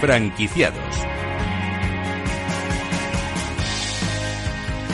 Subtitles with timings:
[0.00, 0.94] Franquiciados.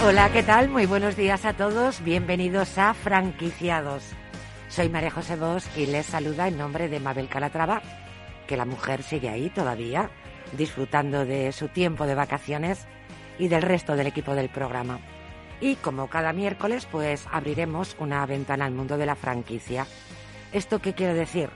[0.03, 0.71] Hola, ¿qué tal?
[0.71, 2.03] Muy buenos días a todos.
[2.03, 4.03] Bienvenidos a Franquiciados.
[4.69, 7.83] Soy María José Bosch y les saluda en nombre de Mabel Calatrava,
[8.47, 10.09] que la mujer sigue ahí todavía,
[10.57, 12.87] disfrutando de su tiempo de vacaciones
[13.39, 15.01] y del resto del equipo del programa.
[15.61, 19.87] Y como cada miércoles, pues abriremos una ventana al mundo de la franquicia.
[20.51, 21.51] ¿Esto qué quiere decir?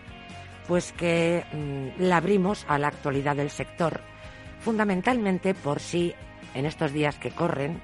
[0.68, 4.02] Pues que mm, la abrimos a la actualidad del sector,
[4.60, 6.14] fundamentalmente por si
[6.54, 7.80] en estos días que corren,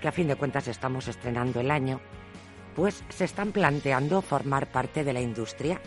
[0.00, 2.00] que a fin de cuentas estamos estrenando el año,
[2.74, 5.80] pues se están planteando formar parte de la industria.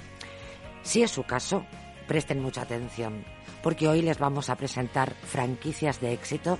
[0.84, 1.66] Si es su caso,
[2.08, 3.24] presten mucha atención,
[3.64, 6.60] porque hoy les vamos a presentar franquicias de éxito,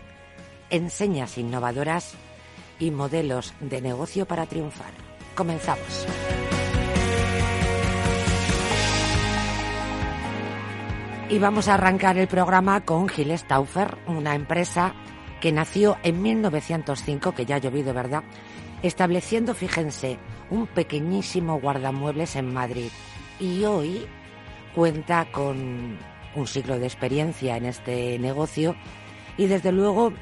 [0.70, 2.16] enseñas innovadoras
[2.80, 4.92] y modelos de negocio para triunfar.
[5.36, 6.06] Comenzamos.
[11.28, 14.94] Y vamos a arrancar el programa con Gilles Taufer, una empresa
[15.42, 18.24] que nació en 1905, que ya ha llovido, ¿verdad?
[18.84, 20.20] Estableciendo, fíjense,
[20.52, 22.92] un pequeñísimo guardamuebles en Madrid.
[23.40, 24.06] Y hoy
[24.76, 25.98] cuenta con
[26.36, 28.76] un siglo de experiencia en este negocio
[29.36, 30.14] y desde luego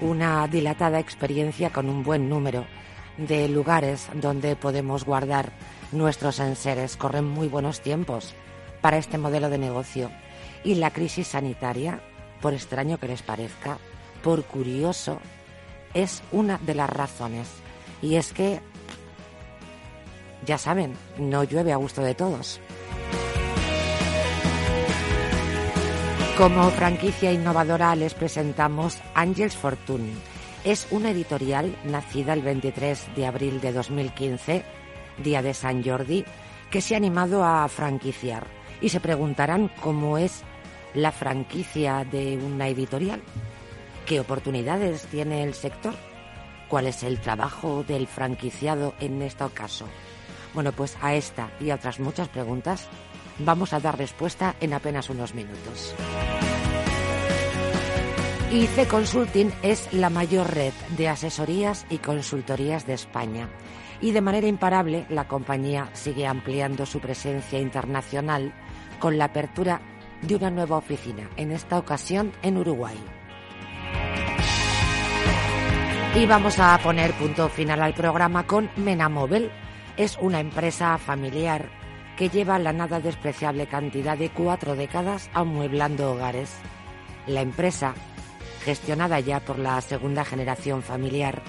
[0.00, 2.64] una dilatada experiencia con un buen número
[3.18, 5.52] de lugares donde podemos guardar
[5.92, 6.96] nuestros enseres.
[6.96, 8.34] Corren muy buenos tiempos
[8.80, 10.10] para este modelo de negocio.
[10.66, 12.00] Y la crisis sanitaria,
[12.42, 13.78] por extraño que les parezca,
[14.24, 15.20] por curioso,
[15.94, 17.46] es una de las razones.
[18.02, 18.60] Y es que,
[20.44, 22.60] ya saben, no llueve a gusto de todos.
[26.36, 30.14] Como franquicia innovadora les presentamos Angels Fortune.
[30.64, 34.64] Es una editorial nacida el 23 de abril de 2015,
[35.22, 36.24] día de San Jordi,
[36.72, 38.48] que se ha animado a franquiciar.
[38.80, 40.42] Y se preguntarán cómo es
[40.96, 43.22] la franquicia de una editorial.
[44.06, 45.94] ¿Qué oportunidades tiene el sector?
[46.68, 49.86] ¿Cuál es el trabajo del franquiciado en este caso?
[50.54, 52.88] Bueno, pues a esta y a otras muchas preguntas
[53.38, 55.94] vamos a dar respuesta en apenas unos minutos.
[58.50, 63.50] IC Consulting es la mayor red de asesorías y consultorías de España
[64.00, 68.54] y de manera imparable la compañía sigue ampliando su presencia internacional
[68.98, 69.82] con la apertura
[70.22, 72.96] de una nueva oficina, en esta ocasión en Uruguay.
[76.14, 79.50] Y vamos a poner punto final al programa con Menamóvil.
[79.98, 81.68] Es una empresa familiar
[82.16, 86.50] que lleva la nada despreciable cantidad de cuatro décadas amueblando hogares.
[87.26, 87.94] La empresa,
[88.64, 91.42] gestionada ya por la segunda generación familiar,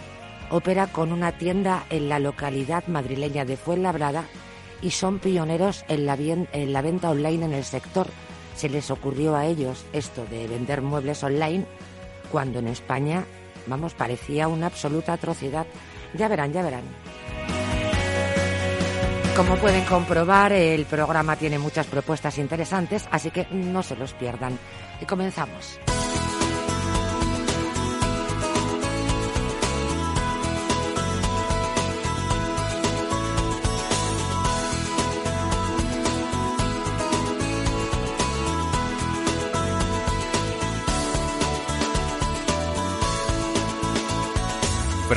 [0.50, 4.26] opera con una tienda en la localidad madrileña de Fuenlabrada
[4.82, 8.08] y son pioneros en la, en la venta online en el sector.
[8.58, 11.64] Se les ocurrió a ellos esto de vender muebles online
[12.32, 13.24] cuando en España,
[13.68, 15.68] vamos, parecía una absoluta atrocidad.
[16.16, 16.82] Ya verán, ya verán.
[19.36, 24.58] Como pueden comprobar, el programa tiene muchas propuestas interesantes, así que no se los pierdan.
[25.00, 25.80] Y comenzamos.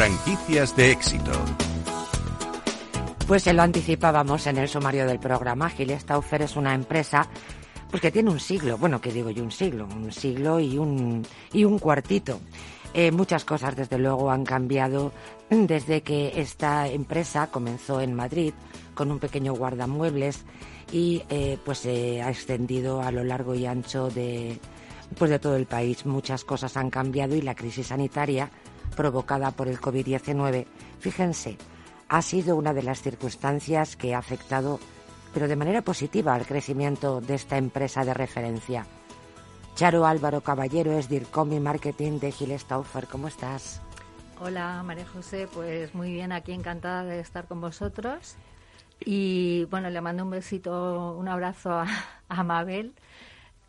[0.01, 1.31] Franquicias de éxito.
[3.27, 5.69] Pues se lo anticipábamos en el sumario del programa.
[5.69, 7.29] Giles Taufer es una empresa
[7.91, 11.23] pues que tiene un siglo, bueno, que digo yo un siglo, un siglo y un,
[11.53, 12.41] y un cuartito.
[12.95, 15.13] Eh, muchas cosas, desde luego, han cambiado
[15.51, 18.55] desde que esta empresa comenzó en Madrid
[18.95, 20.45] con un pequeño guardamuebles
[20.91, 24.59] y eh, pues se ha extendido a lo largo y ancho de,
[25.19, 26.07] pues de todo el país.
[26.07, 28.51] Muchas cosas han cambiado y la crisis sanitaria
[28.97, 30.67] provocada por el COVID-19,
[30.99, 31.57] fíjense,
[32.09, 34.81] ha sido una de las circunstancias que ha afectado,
[35.33, 38.87] pero de manera positiva, al crecimiento de esta empresa de referencia.
[39.75, 43.07] Charo Álvaro Caballero es DIRCOM y Marketing de Giles Taufer.
[43.07, 43.81] ¿Cómo estás?
[44.41, 45.49] Hola, María José.
[45.53, 48.37] Pues muy bien, aquí encantada de estar con vosotros.
[48.99, 51.87] Y bueno, le mando un besito, un abrazo a,
[52.29, 52.93] a Mabel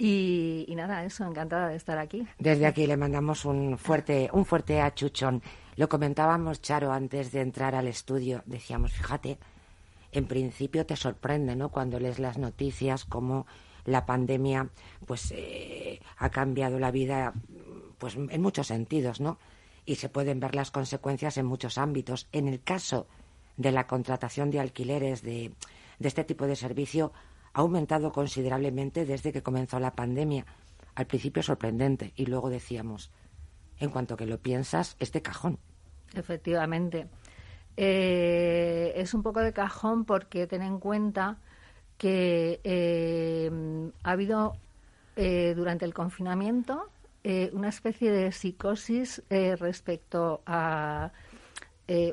[0.03, 2.27] y, nada, eso, encantada de estar aquí.
[2.39, 5.44] Desde aquí le mandamos un fuerte, un fuerte achuchón.
[5.75, 8.42] Lo comentábamos, Charo, antes de entrar al estudio.
[8.48, 9.38] Decíamos, fíjate,
[10.12, 11.69] en principio te sorprende, ¿no?
[11.69, 13.45] Cuando lees las noticias, cómo
[13.86, 14.69] la pandemia,
[15.06, 17.33] pues, eh, ha cambiado la vida,
[18.00, 19.38] pues, en muchos sentidos, ¿no?
[19.86, 22.27] Y se pueden ver las consecuencias en muchos ámbitos.
[22.31, 23.06] En el caso
[23.56, 25.51] de la contratación de alquileres de,
[26.00, 27.13] de este tipo de servicio,
[27.53, 30.45] ha aumentado considerablemente desde que comenzó la pandemia.
[30.94, 33.12] al principio sorprendente y luego decíamos,
[33.80, 35.57] en cuanto que lo piensas, es de cajón.
[36.13, 37.07] Efectivamente.
[37.77, 41.38] Eh, es un poco de cajón porque ten en cuenta
[41.98, 43.50] que eh,
[44.04, 44.57] ha habido
[45.15, 46.89] eh, durante el confinamiento
[47.54, 51.12] una especie de psicosis respecto a,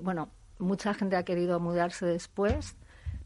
[0.03, 2.77] bueno, mucha gente ha querido mudarse después,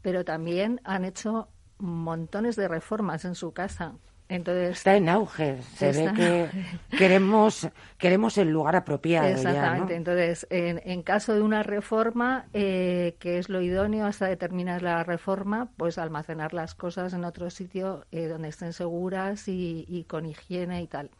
[0.01, 3.93] pero también han hecho montones de reformas en su casa.
[4.29, 6.49] Entonces, está en auge, se ve que
[6.97, 7.67] queremos,
[7.97, 9.27] queremos el lugar apropiado.
[9.27, 15.03] Exactamente, entonces, en, caso de una reforma, eh, que es lo idóneo hasta determinar la
[15.03, 20.81] reforma, pues almacenar las cosas en otro sitio eh, donde estén seguras y, con higiene
[20.81, 21.11] y tal.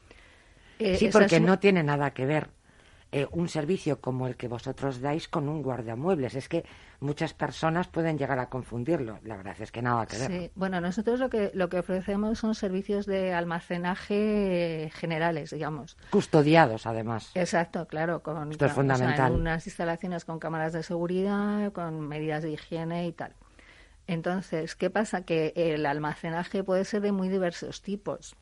[0.79, 2.49] Eh, sí, porque no tiene nada que ver
[3.13, 6.33] eh, un servicio como el que vosotros dais con un guardamuebles.
[6.33, 6.65] Es que
[6.99, 9.19] muchas personas pueden llegar a confundirlo.
[9.23, 10.31] La verdad es que nada que ver.
[10.31, 15.95] Sí, bueno, nosotros lo que, lo que ofrecemos son servicios de almacenaje generales, digamos.
[16.09, 17.29] Custodiados, además.
[17.35, 18.23] Exacto, claro.
[18.23, 19.31] Con, Esto es fundamental.
[19.31, 23.35] unas instalaciones con cámaras de seguridad, con medidas de higiene y tal.
[24.07, 25.23] Entonces, ¿qué pasa?
[25.23, 28.35] Que el almacenaje puede ser de muy diversos tipos.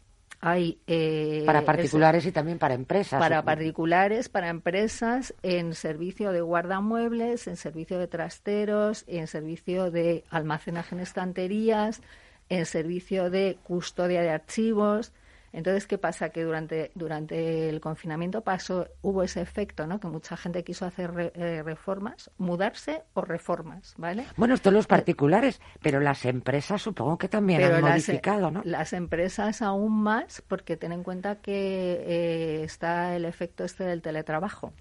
[0.44, 3.20] Hay, eh, para particulares y también para empresas.
[3.20, 10.24] Para particulares, para empresas, en servicio de guardamuebles, en servicio de trasteros, en servicio de
[10.32, 12.02] almacenaje en estanterías,
[12.50, 15.14] en servicio de custodia de archivos,
[15.54, 16.30] entonces, ¿qué pasa?
[16.30, 20.00] Que durante, durante el confinamiento pasó, hubo ese efecto, ¿no?
[20.00, 24.26] Que mucha gente quiso hacer eh, reformas, mudarse o reformas, ¿vale?
[24.38, 28.62] Bueno, esto los particulares, pero las empresas supongo que también han modificado, ¿no?
[28.64, 34.02] Las empresas aún más, porque ten en cuenta que eh, está el efecto este del
[34.02, 34.72] teletrabajo.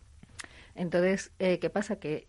[0.77, 1.97] Entonces, eh, ¿qué pasa?
[1.97, 2.29] Que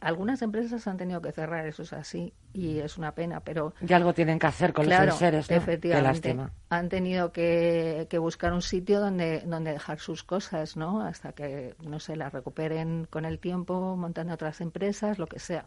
[0.00, 3.74] algunas empresas han tenido que cerrar, eso es así, y es una pena, pero...
[3.86, 5.56] Y algo tienen que hacer con los seres, ¿no?
[5.56, 6.36] efectivamente.
[6.70, 11.02] Han tenido que, buscar un sitio donde, donde dejar sus cosas, ¿no?
[11.02, 15.66] Hasta que, no sé, las recuperen con el tiempo, montando otras empresas, lo que sea.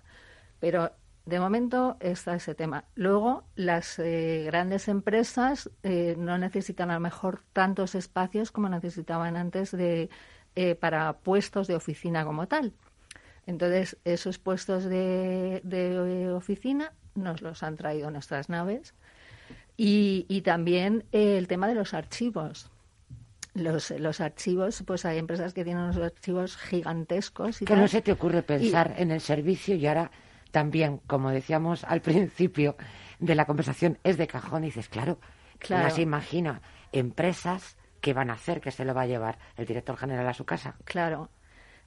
[0.59, 0.91] Pero
[1.25, 2.85] de momento está ese tema.
[2.95, 9.37] Luego, las eh, grandes empresas eh, no necesitan a lo mejor tantos espacios como necesitaban
[9.37, 10.09] antes de
[10.55, 12.73] eh, para puestos de oficina como tal.
[13.47, 18.93] Entonces, esos puestos de, oficina nos los han traído nuestras naves.
[19.77, 22.69] Y, también eh, el tema de los archivos.
[23.53, 27.61] Los, los archivos, pues hay empresas que tienen unos archivos gigantescos.
[27.61, 30.11] Y que no se te ocurre pensar en el servicio y ahora
[30.51, 32.77] también, como decíamos al principio
[33.19, 35.19] de la conversación, es de cajón y dices, claro,
[35.59, 35.89] claro.
[35.89, 36.61] se imagina
[36.91, 38.59] empresas ¿qué van a hacer?
[38.59, 40.75] ¿Qué se lo va a llevar el director general a su casa?
[40.83, 41.29] Claro.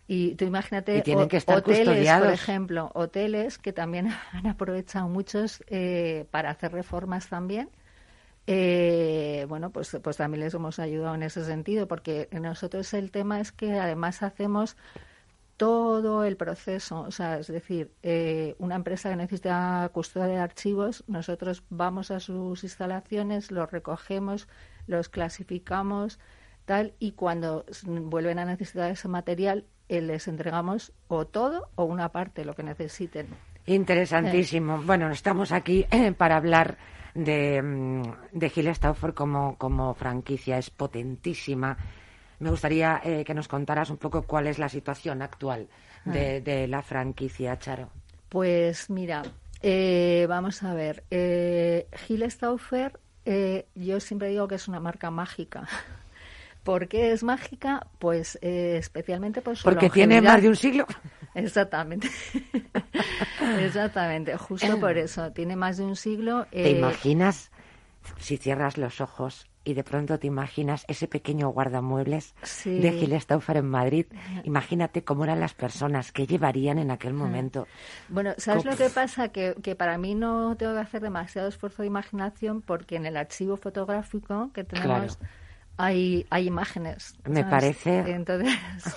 [0.07, 5.65] Y tú imagínate, tienen que estar hoteles, por ejemplo, hoteles que también han aprovechado muchos
[5.69, 7.71] eh, para hacer reformas también.
[8.47, 13.41] Eh, bueno, pues, pues también les hemos ayudado en ese sentido, porque nosotros el tema
[13.41, 14.77] es que además hacemos
[15.57, 21.05] todo el proceso, o sea, es decir, eh, una empresa que necesita custodia de archivos,
[21.07, 24.49] nosotros vamos a sus instalaciones, los recogemos,
[24.87, 26.19] los clasificamos,
[26.65, 32.11] tal, y cuando vuelven a necesitar ese material, eh, les entregamos o todo o una
[32.11, 33.29] parte, lo que necesiten.
[33.67, 34.83] Interesantísimo.
[34.83, 36.77] Bueno, estamos aquí eh, para hablar
[37.15, 40.59] de, mm, de Gilles Stauffer como, como franquicia.
[40.59, 41.77] Es potentísima.
[42.41, 45.69] Me gustaría eh, que nos contaras un poco cuál es la situación actual
[46.05, 46.41] de, ah.
[46.41, 47.89] de la franquicia, Charo.
[48.29, 49.23] Pues mira,
[50.29, 51.05] vamos a ver.
[51.11, 55.67] Gilles Stauffer eh, yo siempre digo que es una marca mágica.
[56.65, 57.87] ¿Por qué es mágica?
[57.99, 60.87] Pues eh, especialmente por su Porque tiene más de un siglo.
[61.35, 62.09] Exactamente.
[63.61, 64.37] Exactamente.
[64.37, 65.31] Justo por eso.
[65.33, 66.47] Tiene más de un siglo.
[66.51, 67.51] ¿Te eh, imaginas
[68.19, 73.57] si cierras los ojos y de pronto te imaginas ese pequeño guardamuebles de Gilles Stauffer
[73.57, 74.07] en Madrid.
[74.45, 77.67] Imagínate cómo eran las personas, que llevarían en aquel momento.
[78.09, 79.29] Bueno, ¿sabes lo que pasa?
[79.29, 83.17] Que, que para mí no tengo que hacer demasiado esfuerzo de imaginación porque en el
[83.17, 85.19] archivo fotográfico que tenemos
[85.77, 87.15] hay, hay imágenes.
[87.25, 87.99] Me parece...
[88.13, 88.53] Entonces...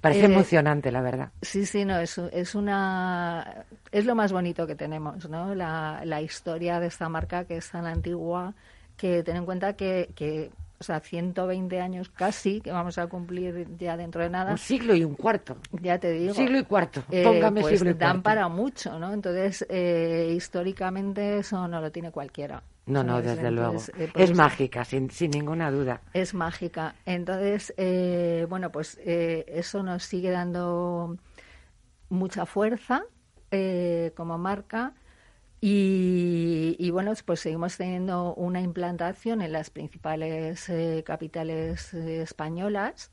[0.00, 1.30] Parece eh, emocionante, la verdad.
[1.42, 5.54] Sí, sí, no, es, es una es lo más bonito que tenemos, ¿no?
[5.54, 8.54] La, la historia de esta marca que es tan antigua
[8.96, 13.68] que ten en cuenta que, que o sea, 120 años casi, que vamos a cumplir
[13.76, 14.52] ya dentro de nada.
[14.52, 15.58] Un siglo y un cuarto.
[15.72, 16.32] Ya te digo.
[16.32, 17.04] Siglo y cuarto.
[17.10, 19.12] Eh, Póngame pues siglo y dan para mucho, ¿no?
[19.12, 22.62] Entonces, eh, históricamente eso no lo tiene cualquiera.
[22.86, 23.76] No, no, desde luego.
[23.98, 26.00] Eh, es mágica, sin, sin ninguna duda.
[26.14, 26.94] Es mágica.
[27.04, 27.74] Entonces,
[28.48, 31.18] bueno, pues eso nos sigue dando
[32.08, 33.02] mucha fuerza
[34.16, 34.94] como marca
[35.62, 43.10] Y, bueno, pues seguimos teniendo una implantación en las principales eh, capitales eh, españolas,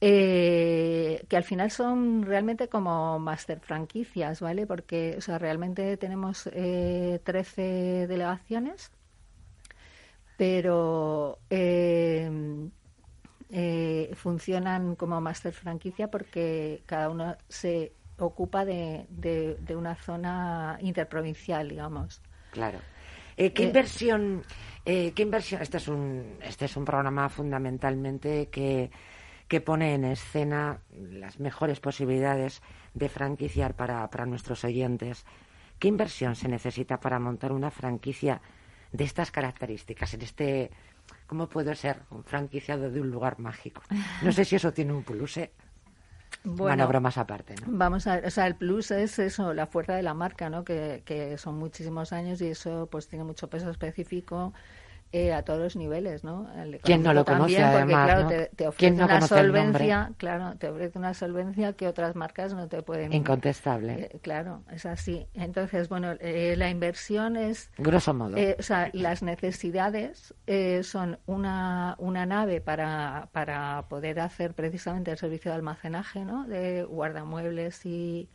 [0.00, 4.66] eh, que al final son realmente como master franquicias, ¿vale?
[4.66, 8.90] Porque, o sea, realmente tenemos 13 delegaciones,
[10.36, 11.38] pero
[14.16, 17.92] funcionan como master franquicia porque cada uno se
[18.26, 22.22] ocupa de, de, una zona interprovincial, digamos.
[22.50, 22.78] Claro.
[23.36, 24.42] Eh, ¿Qué eh, inversión?
[24.84, 25.62] Eh, ¿Qué inversión?
[25.62, 28.90] Este es un este es un programa fundamentalmente que,
[29.48, 32.62] que pone en escena las mejores posibilidades
[32.94, 35.24] de franquiciar para, para nuestros oyentes.
[35.78, 38.40] ¿Qué inversión se necesita para montar una franquicia
[38.92, 40.70] de estas características en este
[41.26, 43.82] ¿Cómo puedo ser un franquiciado de un lugar mágico?
[44.22, 45.50] No sé si eso tiene un plus, ¿eh?
[46.44, 47.66] Bueno, bromas aparte, ¿no?
[47.68, 50.64] Vamos a o sea, el plus es eso, la fuerza de la marca, ¿no?
[50.64, 54.52] Que, que son muchísimos años y eso pues tiene mucho peso específico
[55.12, 56.48] eh, a todos los niveles, ¿no?
[56.82, 61.74] ¿Quién no lo conoce porque, claro, te, ofrece una solvencia, claro, te ofrece una solvencia
[61.74, 63.12] que otras marcas no te pueden.
[63.12, 63.92] Incontestable.
[63.92, 65.26] Eh, claro, es así.
[65.34, 67.70] Entonces, bueno, eh, la inversión es.
[67.76, 68.36] Grosso modo.
[68.58, 70.34] o sea, las necesidades
[70.82, 76.46] son una, una nave para, para poder hacer precisamente el servicio de almacenaje, ¿no?
[76.46, 78.28] De guardamuebles y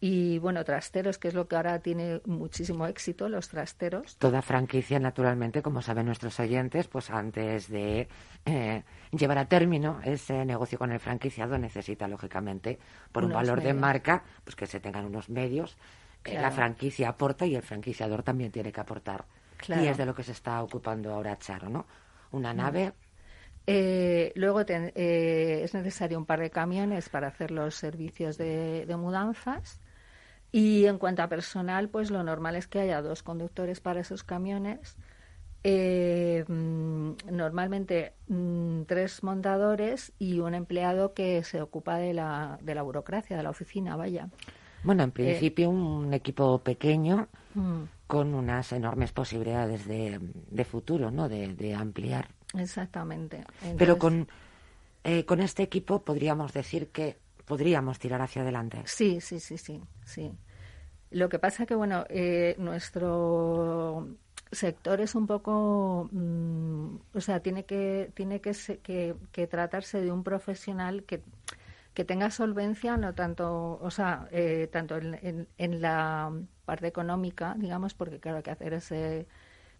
[0.00, 4.16] y bueno, trasteros, que es lo que ahora tiene muchísimo éxito, los trasteros.
[4.16, 8.08] Toda franquicia, naturalmente, como saben nuestros oyentes, pues antes de
[8.44, 12.78] eh, llevar a término ese negocio con el franquiciado necesita, lógicamente,
[13.10, 15.76] por un valor de marca, pues que se tengan unos medios
[16.22, 19.24] que la franquicia aporta y el franquiciador también tiene que aportar.
[19.66, 21.86] Y es de lo que se está ocupando ahora Charo, ¿no?
[22.30, 22.56] Una mm.
[22.56, 22.92] nave
[23.70, 29.80] eh, luego eh, es necesario un par de camiones para hacer los servicios de mudanzas
[30.50, 34.24] y en cuanto a personal, pues lo normal es que haya dos conductores para esos
[34.24, 34.96] camiones.
[35.64, 42.74] Eh, mm, normalmente mm, tres montadores y un empleado que se ocupa de la, de
[42.74, 44.28] la burocracia, de la oficina, vaya.
[44.84, 47.82] Bueno, en principio un equipo pequeño mm.
[48.06, 51.28] con unas enormes posibilidades de, de futuro, ¿no?
[51.28, 52.28] De, ampliar.
[52.54, 53.44] Exactamente.
[53.76, 54.28] Pero con,
[55.04, 58.82] eh, con este equipo podríamos decir que podríamos tirar hacia adelante.
[58.86, 60.32] Sí, sí, sí, sí, sí.
[61.10, 64.06] Lo que pasa que, bueno, eh, nuestro
[64.52, 68.52] sector es un poco, mm, o sea, tiene que tiene que,
[69.32, 71.22] que, tratarse de un profesional que,
[71.94, 76.32] que tenga solvencia, no tanto, o sea, eh, tanto en, en, la
[76.64, 79.26] parte económica, digamos, porque claro, hay que hacer ese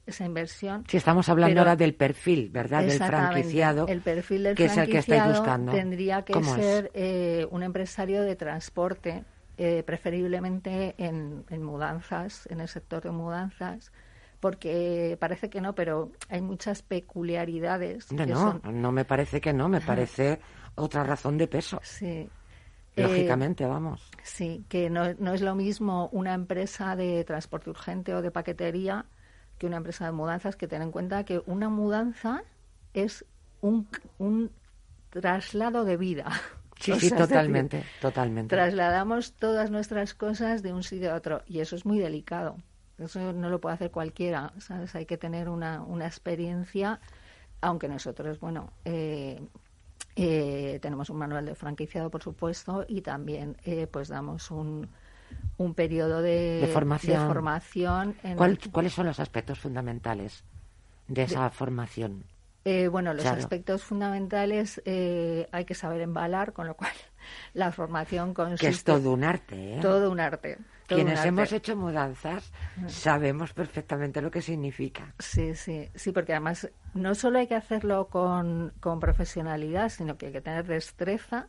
[0.09, 0.85] esa inversión.
[0.89, 2.85] Si estamos hablando ahora del perfil, ¿verdad?
[2.85, 3.87] Del franquiciado.
[3.87, 5.73] El perfil del que es el que estáis buscando.
[5.73, 9.25] Tendría que ser eh, un empresario de transporte,
[9.57, 13.93] eh, preferiblemente en, mudanzas, en el sector de mudanzas,
[14.41, 18.11] porque parece que no, pero hay muchas peculiaridades.
[18.13, 20.41] No, no, no me parece que no, me parece
[20.75, 21.81] otra razón de peso.
[21.83, 22.29] Sí.
[22.97, 24.11] Lógicamente, eh, vamos.
[24.23, 29.07] Sí, que no, no es lo mismo una empresa de transporte urgente o de paquetería
[29.59, 32.43] que una empresa de mudanzas que ten en cuenta que una mudanza
[32.95, 33.25] es
[33.61, 33.89] un,
[34.19, 34.51] un
[35.11, 36.31] traslado de vida.
[36.79, 38.55] Sí, sí, totalmente, totalmente.
[38.55, 42.57] Trasladamos todas nuestras cosas de un sitio a otro y eso es muy delicado.
[42.99, 44.95] Eso no lo puede hacer cualquiera, ¿sabes?
[44.97, 47.01] Hay que tener una, una experiencia,
[47.61, 49.41] aunque nosotros, bueno, eh,
[50.17, 54.89] eh, tenemos un manual de franquiciado, por supuesto, y también eh, pues damos un,
[55.57, 58.17] un periodo de, formación.
[58.73, 60.45] ¿Cuáles son los aspectos fundamentales
[61.09, 62.25] de esa formación?
[62.65, 66.93] Eh, bueno, los aspectos fundamentales eh, hay que saber embalar, con lo cual
[67.55, 68.67] la formación consiste...
[68.67, 69.81] Que es todo un arte, ¿eh?
[69.81, 70.59] Todo un arte.
[70.87, 72.89] Quienes hemos hecho mudanzas mm.
[72.89, 75.15] sabemos perfectamente lo que significa.
[75.19, 80.27] Sí, sí, sí, porque además no solo hay que hacerlo con, con profesionalidad, sino que
[80.27, 81.49] hay que tener destreza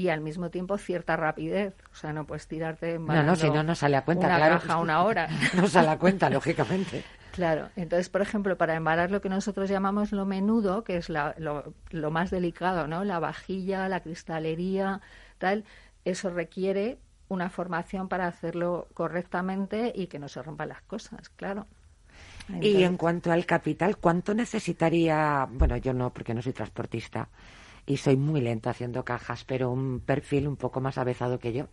[0.00, 1.74] y al mismo tiempo cierta rapidez.
[1.92, 4.60] O sea, no puedes tirarte No, no, si no, no sale a cuenta, una claro.
[4.60, 5.28] Caja una hora.
[5.54, 7.04] no sale a cuenta, lógicamente.
[7.32, 11.34] Claro, entonces, por ejemplo, para embalar lo que nosotros llamamos lo menudo, que es lo,
[11.90, 13.04] lo, más delicado, ¿no?
[13.04, 15.02] La vajilla, la cristalería,
[15.38, 15.64] tal,
[16.04, 21.66] eso requiere una formación para hacerlo correctamente y que no se rompan las cosas, claro.
[22.60, 25.46] Y en cuanto al capital, ¿cuánto necesitaría?
[25.52, 27.28] Bueno, yo no, porque no soy transportista
[27.90, 31.66] y soy muy lento haciendo cajas, pero un perfil un poco más avezado que yo.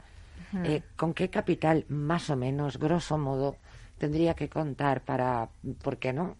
[0.64, 3.58] Eh, ¿Con qué capital, más o menos, grosso modo,
[4.00, 5.50] tendría que contar para,
[5.84, 6.36] ¿por qué no?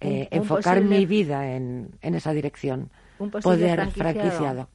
[0.00, 2.90] Eh, enfocar mi vida en, en esa dirección.
[3.18, 4.68] Un poder franquiciado.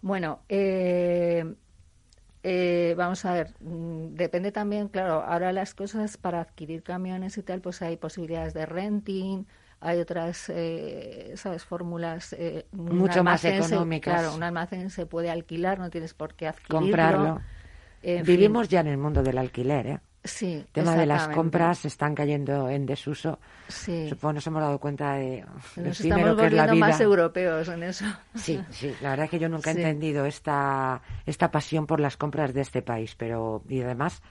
[0.00, 1.54] Bueno, eh,
[2.42, 7.42] eh, vamos a ver, mm, depende también, claro, ahora las cosas para adquirir camiones y
[7.44, 9.44] tal, pues hay posibilidades de renting,
[9.82, 12.32] hay otras, eh, ¿sabes?, fórmulas.
[12.38, 14.14] Eh, Mucho más económicas.
[14.14, 16.78] claro, un almacén se puede alquilar, no tienes por qué adquirirlo.
[16.80, 17.40] Comprarlo.
[18.02, 20.00] Vivimos ya en el mundo del alquiler, ¿eh?
[20.24, 23.40] Sí, el tema de las compras están cayendo en desuso.
[23.66, 24.08] Sí.
[24.08, 25.44] Supongo nos hemos dado cuenta de
[25.76, 28.04] nos estamos volviendo más europeos en eso.
[28.36, 28.94] Sí, sí.
[29.00, 32.60] La verdad es que yo nunca he entendido esta esta pasión por las compras de
[32.60, 34.22] este país, pero y además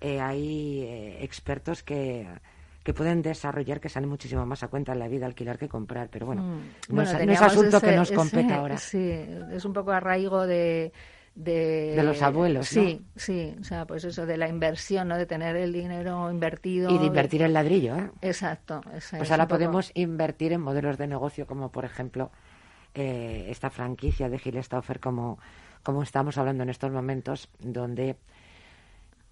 [0.00, 2.28] eh, hay eh, expertos que
[2.82, 6.08] que pueden desarrollar que salen muchísimo más a cuenta en la vida alquilar que comprar,
[6.10, 6.94] pero bueno, mm.
[6.94, 8.78] no, es, asunto que nos compete ahora.
[8.78, 10.92] Sí, es un poco arraigo de
[11.34, 15.16] de, los abuelos, Sí, sí, o sea, pues eso de la inversión, ¿no?
[15.16, 16.90] De tener el dinero invertido.
[16.90, 18.10] Y de invertir en ladrillo, ¿eh?
[18.20, 18.80] Exacto.
[18.82, 22.30] pues ahora podemos invertir en modelos de negocio como, por ejemplo,
[22.94, 25.38] eh, esta franquicia de Gil Stauffer, como,
[25.82, 28.16] como estamos hablando en estos momentos, donde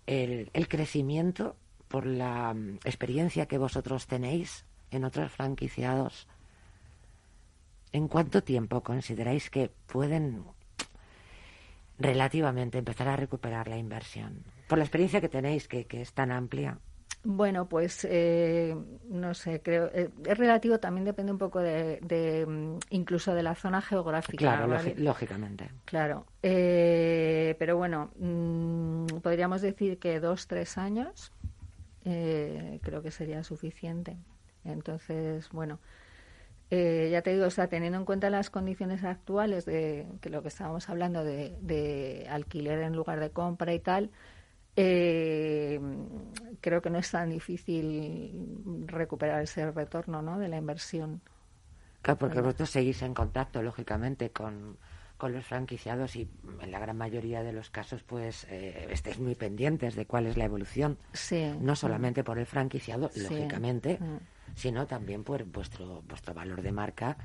[0.06, 1.56] el, el crecimiento
[1.88, 6.26] por la mm, experiencia que vosotros tenéis en otros franquiciados,
[7.92, 10.44] ¿en cuánto tiempo consideráis que pueden
[11.98, 14.44] relativamente empezar a recuperar la inversión?
[14.68, 16.78] Por la experiencia que tenéis, que, que es tan amplia.
[17.24, 18.76] Bueno, pues eh,
[19.08, 23.54] no sé, creo eh, es relativo, también depende un poco de, mm, incluso de la
[23.54, 24.38] zona geográfica.
[24.38, 25.70] Claro, lógicamente.
[25.84, 31.32] Claro, eh, pero bueno, mm, podríamos decir que dos, tres años
[32.02, 34.16] creo que sería suficiente.
[34.64, 35.78] Entonces, bueno,
[36.70, 40.42] eh, ya te digo, o sea, teniendo en cuenta las condiciones actuales de que lo
[40.42, 44.10] que estábamos hablando de, alquiler en lugar de compra y tal,
[44.76, 45.80] eh,
[46.60, 50.38] creo que no es tan difícil recuperar ese retorno ¿no?
[50.38, 51.22] de la inversión.
[52.02, 54.76] Claro, porque vosotros seguís en contacto, lógicamente, con,
[55.18, 56.28] con los franquiciados y
[56.62, 60.36] en la gran mayoría de los casos pues eh, estéis muy pendientes de cuál es
[60.36, 60.96] la evolución.
[61.12, 61.52] Sí.
[61.60, 67.16] No solamente por el franquiciado, lógicamente, mm sino también por vuestro, vuestro valor de marca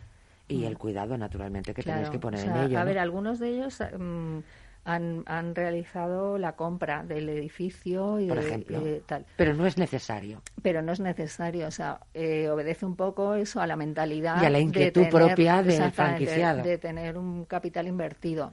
[0.48, 0.66] y mm.
[0.66, 2.80] el cuidado naturalmente que tenéis que poner en ello.
[2.80, 4.38] A ver, algunos de ellos mm,
[4.86, 9.26] han, han, realizado la compra del edificio y por ejemplo, tal.
[9.38, 10.42] Pero no es necesario.
[10.62, 14.46] Pero no es necesario, o sea, eh, obedece un poco eso a la mentalidad y
[14.46, 18.52] a la inquietud propia del franquiciado de, tener un capital invertido.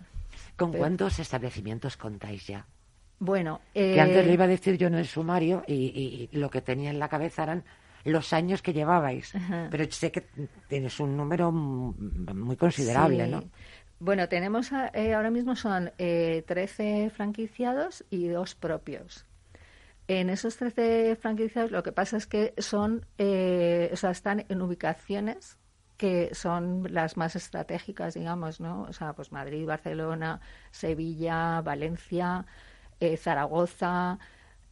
[0.56, 2.66] ¿Con cuántos establecimientos contáis ya?
[3.18, 6.48] Bueno, que antes le eh, iba a decir yo en el sumario y, y, lo
[6.48, 7.64] que tenía en la cabeza eran
[8.04, 9.32] los años que llevabais.
[9.70, 10.26] Pero sé que
[10.68, 13.44] tienes un número muy considerable, ¿no?
[14.00, 19.26] Bueno, tenemos eh, ahora mismo son eh, 13 franquiciados y dos propios.
[20.08, 24.60] En esos 13 franquiciados lo que pasa es que son, eh, o sea, están en
[24.60, 25.56] ubicaciones
[25.96, 28.82] que son las más estratégicas, digamos, ¿no?
[28.88, 32.46] O sea, pues Madrid, Barcelona, Sevilla, Valencia,
[33.00, 34.18] eh, Zaragoza,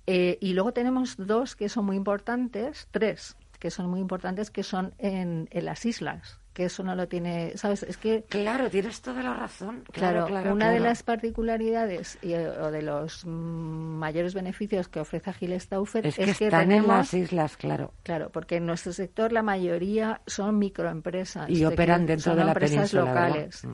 [0.07, 4.63] eh, y luego tenemos dos que son muy importantes, tres que son muy importantes, que
[4.63, 7.85] son en, las islas, que eso no lo tiene, ¿sabes?
[7.85, 8.25] Es que...
[8.29, 9.85] Claro, tienes toda la razón.
[9.93, 16.05] Claro, una de las particularidades y, o de los mayores beneficios que ofrece Gil Stauffer
[16.05, 17.95] es que, están en las islas, claro.
[18.03, 21.49] Claro, porque en nuestro sector la mayoría son microempresas.
[21.49, 23.65] Y operan dentro de la empresas locales.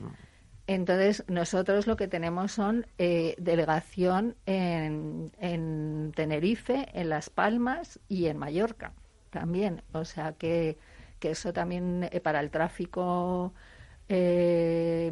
[0.67, 8.27] Entonces, nosotros lo que tenemos son eh, delegación en, en, Tenerife, en Las Palmas y
[8.27, 8.93] en Mallorca
[9.31, 9.81] también.
[9.91, 10.77] O sea que,
[11.25, 13.51] que eso también eh, para el tráfico
[14.07, 15.11] eh,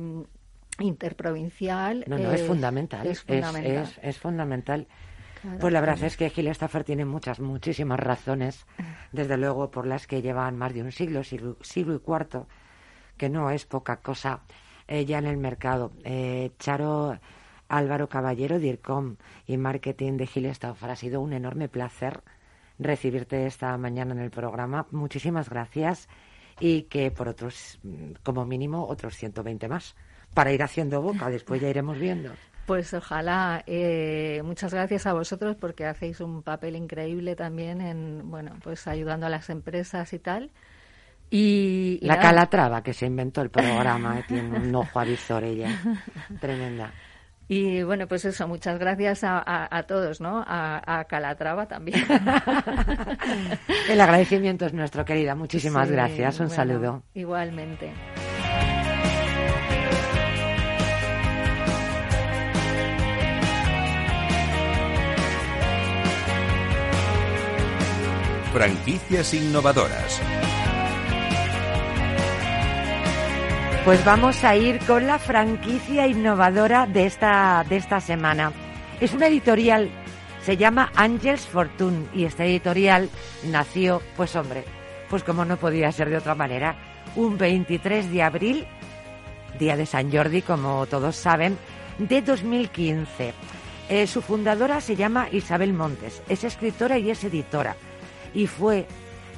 [0.78, 2.06] interprovincial.
[2.06, 3.08] No, no, es, fundamental.
[3.08, 3.90] Es fundamental.
[4.04, 4.88] Es, fundamental.
[5.60, 8.68] pues la verdad es que Gil Stafford tiene muchas, muchísimas razones,
[9.12, 12.48] desde luego por las que llevan más de un siglo, siglo, siglo y cuarto,
[13.18, 14.42] que no es poca cosa
[14.88, 15.94] eh, ya en el mercado.
[16.04, 17.20] Eh, Charo
[17.70, 19.16] Álvaro Caballero, DIRCOM
[19.48, 20.92] y Marketing de Gil Stauffer.
[20.92, 22.22] Ha sido un enorme placer
[22.84, 24.88] recibirte esta mañana en el programa.
[24.92, 26.08] Muchísimas gracias
[26.60, 27.80] y que por otros,
[28.24, 29.96] como mínimo, otros 120 más
[30.34, 31.30] para ir haciendo boca.
[31.30, 32.32] Después ya iremos viendo.
[32.66, 33.64] Pues ojalá.
[33.68, 39.26] Eh, muchas gracias a vosotros porque hacéis un papel increíble también en, bueno, pues ayudando
[39.26, 40.52] a las empresas y tal.
[41.30, 45.70] Y, la Calatrava, que se inventó el programa, eh, tiene un ojo avisor ella.
[46.40, 46.94] Tremenda.
[47.56, 50.44] Y bueno, pues eso, muchas gracias a, todos, ¿no?
[50.48, 52.04] A, Calatrava también.
[53.90, 55.36] el agradecimiento es nuestro, querida.
[55.36, 56.40] Muchísimas gracias.
[56.40, 57.04] Un saludo.
[57.14, 57.94] Igualmente.
[68.52, 70.20] Franquicias innovadoras.
[73.86, 78.54] Pues vamos a ir con la franquicia innovadora de esta, de esta semana.
[79.02, 79.92] Es una editorial,
[80.42, 83.10] se llama Angels Fortune y esta editorial
[83.52, 84.64] nació, pues hombre,
[85.10, 86.78] pues como no podía ser de otra manera,
[87.18, 88.66] un 23 de abril,
[89.60, 91.58] día de San Jordi, como todos saben,
[91.98, 93.34] de 2015.
[93.90, 97.76] Eh, su fundadora se llama Isabel Montes, es escritora y es editora
[98.34, 98.88] y fue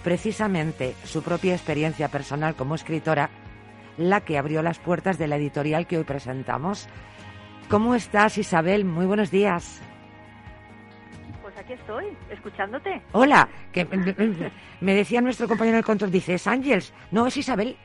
[0.04, 3.32] precisamente su propia experiencia personal como escritora
[3.98, 6.88] la que abrió las puertas de la editorial que hoy presentamos.
[7.70, 8.86] ¿Cómo estás, Isabel?
[8.86, 9.82] Muy buenos días.
[11.42, 13.02] Pues aquí estoy, escuchándote.
[13.12, 13.86] Hola, que
[14.82, 16.94] me decía nuestro compañero del control, dice, ¿es Ángels?
[17.12, 17.76] No, es Isabel.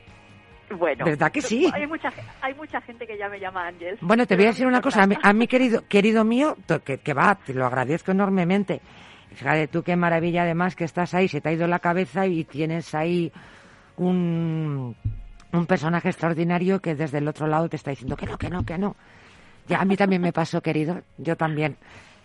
[0.77, 1.69] Bueno, ¿verdad que sí?
[1.73, 3.97] Hay mucha, hay mucha gente que ya me llama Ángel.
[4.01, 7.35] Bueno, te voy a decir una cosa, a mi, querido, querido mío, que, que va,
[7.35, 8.81] te lo agradezco enormemente.
[9.33, 12.43] Fíjate tú qué maravilla además que estás ahí, se te ha ido la cabeza y
[12.43, 13.31] tienes ahí
[13.97, 14.95] un,
[15.53, 18.65] un personaje extraordinario que desde el otro lado te está diciendo que no, que no,
[18.65, 18.95] que no.
[19.67, 21.77] Ya a mí también me pasó, querido, yo también.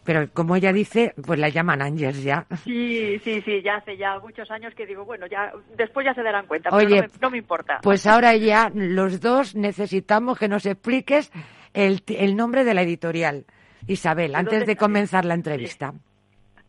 [0.04, 2.46] Pero como ella dice, pues la llaman Ángeles ya.
[2.62, 6.22] Sí, sí, sí, ya hace ya muchos años que digo, bueno, ya después ya se
[6.22, 7.80] darán cuenta, pero no me, no me, importa.
[7.82, 11.32] Pues ahora ya los dos necesitamos que nos expliques
[11.74, 13.46] el, el nombre de la editorial.
[13.88, 15.92] Isabel, antes de comenzar la entrevista.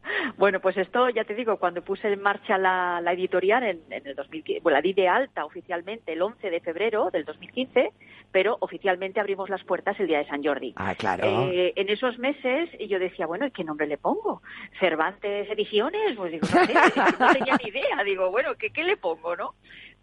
[0.38, 4.62] Bueno, pues esto ya te digo, cuando puse en marcha la, editorial en, el 2015,
[4.62, 7.92] bueno, la di de alta oficialmente el 11 de febrero del 2015,
[8.32, 10.74] pero oficialmente abrimos las puertas el día de San Jordi.
[10.76, 11.50] Ah, claro.
[11.52, 14.42] Eh, en esos meses yo decía, bueno, ¿qué nombre le pongo?
[14.80, 16.16] ¿Cervantes Ediciones?
[16.16, 16.74] Pues digo, no sé,
[17.20, 18.04] no tenía ni idea.
[18.06, 19.56] Digo, bueno, ¿qué, qué le pongo, no?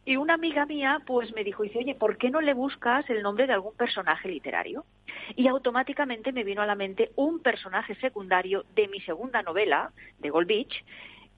[0.04, 3.22] Y una amiga mía pues me dijo, dice, oye, ¿por qué no le buscas el
[3.22, 4.84] nombre de algún personaje literario?
[5.36, 10.30] Y automáticamente me vino a la mente un personaje secundario de mi segunda novela, de
[10.30, 10.84] Gold Beach,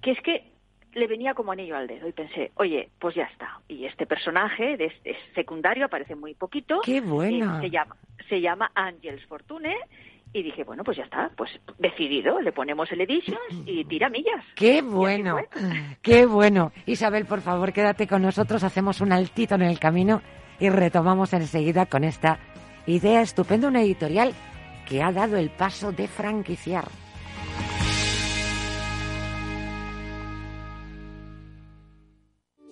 [0.03, 0.51] que es que
[0.95, 3.61] le venía como anillo al dedo y pensé, oye, pues ya está.
[3.69, 6.81] Y este personaje de este secundario aparece muy poquito.
[6.83, 7.59] ¡Qué buena!
[7.59, 7.97] Eh, se llama,
[8.29, 9.77] se llama Angels Fortune
[10.37, 14.45] y dije, bueno, pues ya está, pues decidido, le ponemos el Editions y tira millas.
[14.55, 15.39] ¡Qué bueno!
[16.03, 16.73] ¡Qué bueno!
[16.85, 20.21] Isabel, por favor, quédate con nosotros, hacemos un altito en el camino
[20.61, 22.39] y retomamos enseguida con esta
[22.87, 24.35] idea estupenda, una editorial
[24.87, 26.85] que ha dado el paso de franquiciar.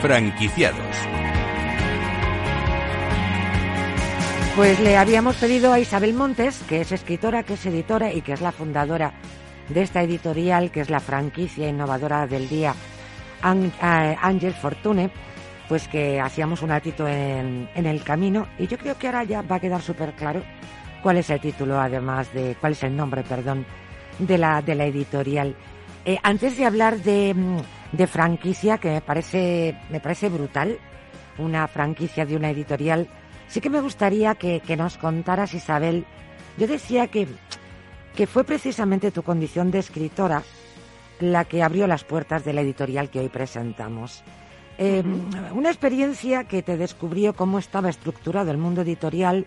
[0.00, 0.96] Franquiciados.
[4.54, 8.32] Pues le habíamos pedido a Isabel Montes, que es escritora, que es editora y que
[8.32, 9.12] es la fundadora
[9.68, 12.74] de esta editorial, que es la franquicia innovadora del día
[13.42, 15.10] Ángel Fortune,
[15.68, 19.42] pues que hacíamos un ratito en, en el camino y yo creo que ahora ya
[19.42, 20.42] va a quedar súper claro
[21.02, 23.66] cuál es el título, además de cuál es el nombre, perdón,
[24.18, 25.54] de la, de la editorial.
[26.04, 27.34] Eh, antes de hablar de,
[27.92, 30.78] de franquicia, que me parece, me parece brutal,
[31.38, 33.08] una franquicia de una editorial,
[33.46, 36.04] sí que me gustaría que, que nos contaras, Isabel.
[36.56, 37.26] Yo decía que,
[38.14, 40.42] que fue precisamente tu condición de escritora
[41.20, 44.22] la que abrió las puertas de la editorial que hoy presentamos.
[44.78, 45.02] Eh,
[45.52, 49.46] una experiencia que te descubrió cómo estaba estructurado el mundo editorial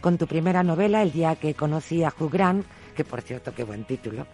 [0.00, 2.64] con tu primera novela, El día que conocí a Hugh Grant,
[2.96, 4.26] que por cierto, qué buen título.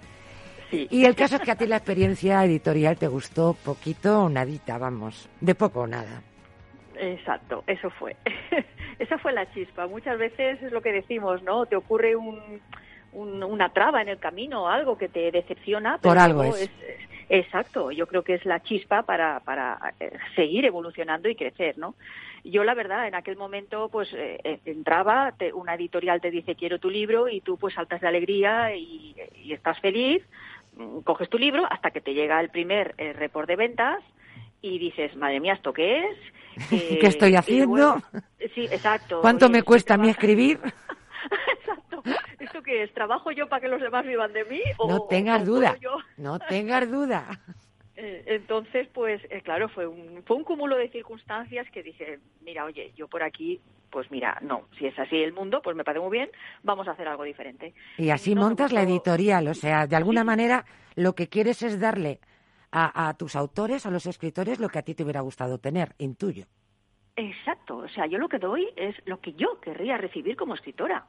[0.91, 4.79] Y el caso es que a ti la experiencia editorial te gustó poquito o nadita,
[4.79, 6.23] vamos, de poco o nada.
[6.99, 8.17] Exacto, eso fue.
[8.99, 9.87] Esa fue la chispa.
[9.87, 11.67] Muchas veces es lo que decimos, ¿no?
[11.67, 12.41] Te ocurre un,
[13.13, 15.99] una traba en el camino, algo que te decepciona.
[15.99, 16.71] Por algo es.
[17.29, 21.97] Exacto, yo creo que es la chispa para, para eh, seguir evolucionando y crecer, ¿no?
[22.45, 26.79] Yo la verdad, en aquel momento, pues eh, eh, entraba, una editorial te dice quiero
[26.79, 29.17] tu libro y tú pues saltas de alegría y,
[29.51, 30.23] estás feliz,
[31.05, 34.03] coges tu libro hasta que te llega el primer report de ventas
[34.63, 36.19] y dices, madre mía, ¿esto qué es?
[37.01, 38.03] ¿Qué estoy haciendo?
[38.55, 39.21] sí, exacto.
[39.21, 40.61] ¿Cuánto me cuesta a mí escribir?
[41.59, 42.03] Exacto.
[42.39, 42.95] ¿Esto qué es?
[42.95, 44.61] ¿Trabajo yo para que los demás vivan de mí?
[44.87, 45.77] no tengas duda.
[46.17, 47.27] No tengas duda.
[47.97, 52.65] Eh, entonces, pues eh, claro, fue un, fue un cúmulo de circunstancias que dije, mira,
[52.67, 56.03] oye, yo por aquí, pues mira, no, si es así el mundo, pues me parece
[56.03, 56.31] muy bien,
[56.63, 57.73] vamos a hacer algo diferente.
[57.97, 62.21] Y así montas la editorial, o sea, de alguna manera lo que quieres es darle
[62.71, 65.95] a, a tus autores, a los escritores, lo que a ti te hubiera gustado tener,
[65.97, 66.45] intuyo.
[67.17, 71.07] Exacto, o sea, yo lo que doy es lo que yo querría recibir como escritora.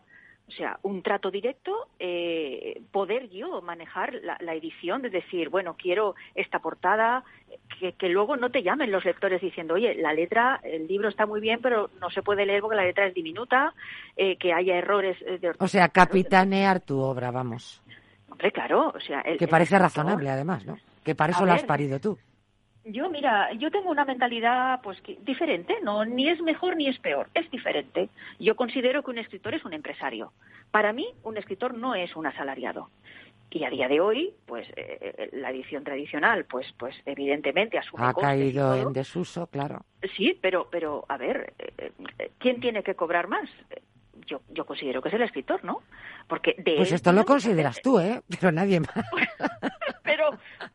[0.47, 6.15] O sea, un trato directo, eh, poder yo manejar la, edición, de decir, bueno, quiero
[6.36, 7.25] esta portada,
[7.79, 11.41] que, luego no te llamen los lectores diciendo, oye, la letra, el libro está muy
[11.41, 13.73] bien, pero no se puede leer porque la letra es diminuta,
[14.15, 17.81] eh, que haya errores de O sea, capitanear tu obra, vamos.
[18.29, 19.23] Hombre, claro, o sea...
[19.38, 20.77] que parece razonable, además, ¿no?
[21.03, 22.17] Que para eso lo has parido tú.
[22.89, 27.28] Yo, mira, yo tengo una mentalidad pues diferente, no ni es mejor ni es peor,
[27.34, 28.10] es diferente.
[28.39, 30.32] Yo considero que un escritor es un empresario.
[30.71, 32.89] Para mí, un escritor no es un asalariado.
[33.50, 38.06] Y a día de hoy, pues eh, eh, la edición tradicional, pues, pues evidentemente asume
[38.06, 39.86] ha caído en desuso, claro.
[40.15, 41.91] Sí, pero, pero a ver, eh,
[42.38, 43.50] ¿quién tiene que cobrar más?
[44.25, 45.82] Yo, yo considero que es el escritor, ¿no?
[46.27, 48.21] Porque de pues esto lo consideras tú, ¿eh?
[48.39, 48.89] Pero nadie más.
[50.03, 50.30] pero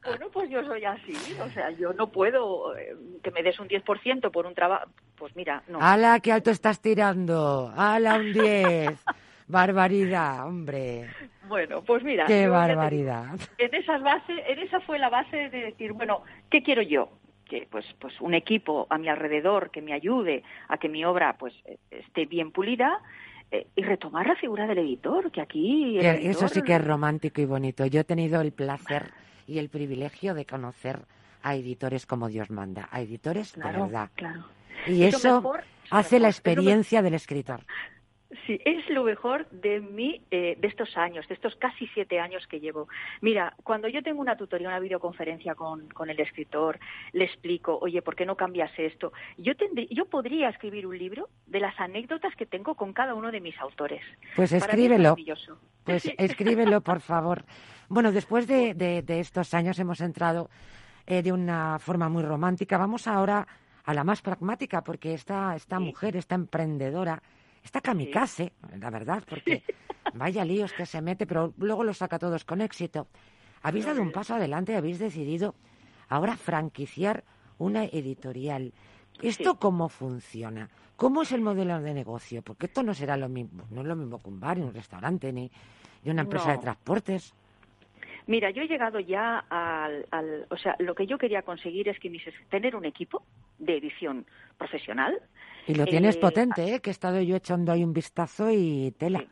[0.05, 3.69] bueno, pues yo soy así, o sea, yo no puedo eh, que me des un
[3.69, 5.79] 10% por un trabajo, pues mira, no.
[5.81, 7.73] ¡Hala, qué alto estás tirando!
[7.75, 9.05] ¡Hala, un 10!
[9.49, 11.09] ¡Barbaridad, hombre!
[11.49, 12.27] Bueno, pues mira.
[12.27, 13.39] ¡Qué barbaridad!
[13.59, 17.11] en, esas bases, en esa fue la base de decir, bueno, ¿qué quiero yo?
[17.49, 21.37] que pues pues un equipo a mi alrededor que me ayude a que mi obra
[21.37, 21.53] pues
[21.91, 23.32] esté bien pulida eh,
[23.75, 25.99] y retomar la figura del editor, que aquí...
[25.99, 27.85] Eso sí que es romántico y bonito.
[27.87, 29.11] Yo he tenido el placer
[29.47, 31.01] y el privilegio de conocer
[31.43, 34.11] a editores como Dios manda, a editores de verdad.
[34.15, 34.45] Claro.
[34.87, 35.53] Y eso
[35.91, 37.61] hace la experiencia del escritor.
[38.47, 42.47] Sí, es lo mejor de mí, eh, de estos años, de estos casi siete años
[42.47, 42.89] que llevo.
[43.21, 46.79] Mira, cuando yo tengo una tutoría, una videoconferencia con, con el escritor,
[47.13, 49.13] le explico, oye, ¿por qué no cambias esto?
[49.37, 49.53] Yo,
[49.91, 53.59] yo podría escribir un libro de las anécdotas que tengo con cada uno de mis
[53.61, 54.03] autores.
[54.35, 55.15] Pues escríbelo.
[55.85, 57.45] Pues escríbelo, por favor.
[57.89, 60.49] Bueno, después de, de, estos años hemos entrado
[61.07, 62.79] eh, de una forma muy romántica.
[62.79, 63.47] Vamos ahora
[63.85, 67.23] a la más pragmática, porque esta, esta mujer, esta emprendedora,
[67.63, 69.63] Está kamikaze, la verdad, porque
[70.15, 73.09] vaya líos que se mete, pero luego lo saca todos con éxito.
[73.63, 75.55] Habéis dado un paso adelante, habéis decidido
[76.09, 77.25] ahora franquiciar
[77.59, 78.73] una editorial.
[79.21, 80.69] ¿Esto cómo funciona?
[80.97, 82.43] ¿Cómo es el modelo de negocio?
[82.43, 85.33] Porque esto no será lo mismo, no es lo mismo que un bar, un restaurante,
[85.33, 85.51] ni,
[86.05, 87.35] una empresa de transportes.
[88.27, 91.99] Mira, yo he llegado ya al, al, o sea, lo que yo quería conseguir es
[91.99, 93.25] que mis, tener un equipo
[93.63, 94.27] de edición
[94.59, 95.19] profesional.
[95.67, 96.81] Y lo tienes eh, potente, ¿eh?
[96.81, 99.21] Que he estado yo echando ahí un vistazo y tela.
[99.21, 99.29] Sí.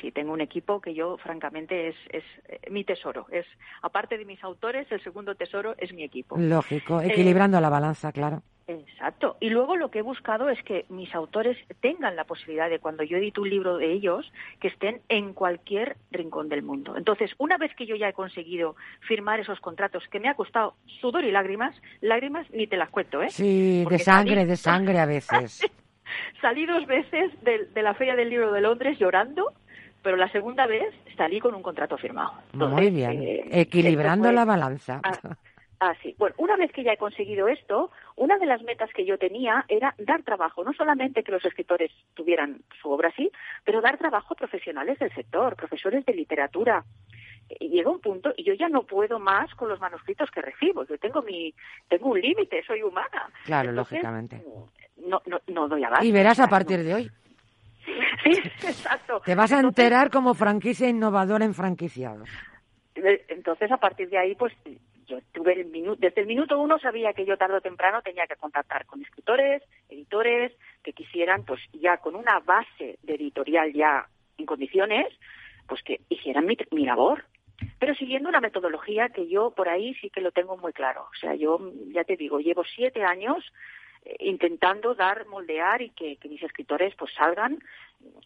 [0.00, 3.26] Sí, tengo un equipo que yo, francamente, es, es eh, mi tesoro.
[3.30, 3.46] Es
[3.82, 6.36] Aparte de mis autores, el segundo tesoro es mi equipo.
[6.38, 8.42] Lógico, equilibrando la balanza, claro.
[8.66, 9.36] Exacto.
[9.40, 13.02] Y luego lo que he buscado es que mis autores tengan la posibilidad de, cuando
[13.02, 16.96] yo edito un libro de ellos, que estén en cualquier rincón del mundo.
[16.96, 18.74] Entonces, una vez que yo ya he conseguido
[19.06, 23.22] firmar esos contratos, que me ha costado sudor y lágrimas, lágrimas ni te las cuento,
[23.22, 23.28] ¿eh?
[23.28, 25.60] Sí, de sangre, de sangre a veces.
[26.40, 29.52] salí dos veces de, de, la Feria del Libro de Londres llorando,
[30.04, 32.32] pero la segunda vez salí con un contrato firmado.
[32.52, 35.00] Muy bien, eh, equilibrando la balanza.
[35.02, 35.18] Ah,
[35.80, 36.14] Ah, sí.
[36.18, 39.66] Bueno, una vez que ya he conseguido esto, una de las metas que yo tenía
[39.68, 43.30] era dar trabajo, no solamente que los escritores tuvieran su obra así,
[43.64, 46.84] pero dar trabajo a profesionales del sector, profesores de literatura.
[47.60, 50.86] Y llega un punto y yo ya no puedo más con los manuscritos que recibo.
[50.86, 51.52] Yo tengo mi,
[51.88, 53.28] tengo un límite, soy humana.
[53.44, 54.42] Claro, lógicamente.
[54.96, 56.06] No, no, no doy abasto.
[56.06, 57.10] Y verás a partir de hoy.
[57.84, 58.30] Sí,
[58.66, 59.20] exacto.
[59.24, 62.28] Te vas a enterar como franquicia innovadora en franquiciados.
[62.94, 64.52] Entonces, a partir de ahí, pues
[65.06, 68.26] yo tuve el minuto, desde el minuto uno sabía que yo tarde o temprano tenía
[68.26, 74.06] que contactar con escritores, editores, que quisieran, pues ya con una base de editorial ya
[74.38, 75.06] en condiciones,
[75.66, 77.24] pues que hicieran mi, mi labor.
[77.78, 81.02] Pero siguiendo una metodología que yo por ahí sí que lo tengo muy claro.
[81.02, 81.58] O sea, yo
[81.92, 83.52] ya te digo, llevo siete años eh,
[84.18, 87.58] intentando dar, moldear y que, que, mis escritores pues salgan.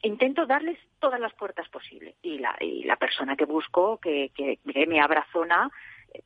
[0.03, 2.15] Intento darles todas las puertas posibles.
[2.23, 5.71] Y la, y la persona que busco, que, que me abrazona,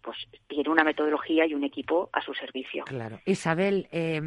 [0.01, 2.85] pues tiene una metodología y un equipo a su servicio.
[2.85, 3.21] Claro.
[3.27, 4.21] Isabel, eh,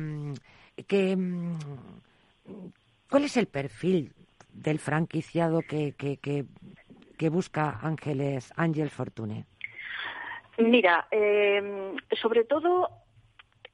[3.09, 4.11] ¿cuál es el perfil
[4.51, 9.45] del franquiciado que, que, que, busca Ángeles Ángel Fortune?
[10.57, 13.04] Mira, eh, sobre todo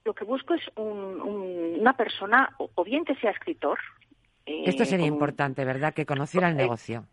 [0.03, 3.79] lo que busco es una persona, o, bien que sea escritor.
[4.45, 5.93] Eh, Esto sería importante, ¿verdad?
[5.93, 7.05] Que conociera el negocio.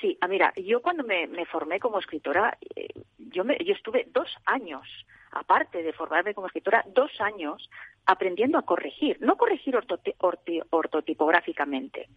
[0.00, 2.88] Sí, ah, mira, yo cuando me, formé como escritora, eh,
[3.18, 4.86] yo, me, yo estuve dos años,
[5.32, 7.68] aparte de formarme como escritora, dos años
[8.06, 9.76] aprendiendo a corregir, no corregir
[10.70, 12.08] ortotipográficamente,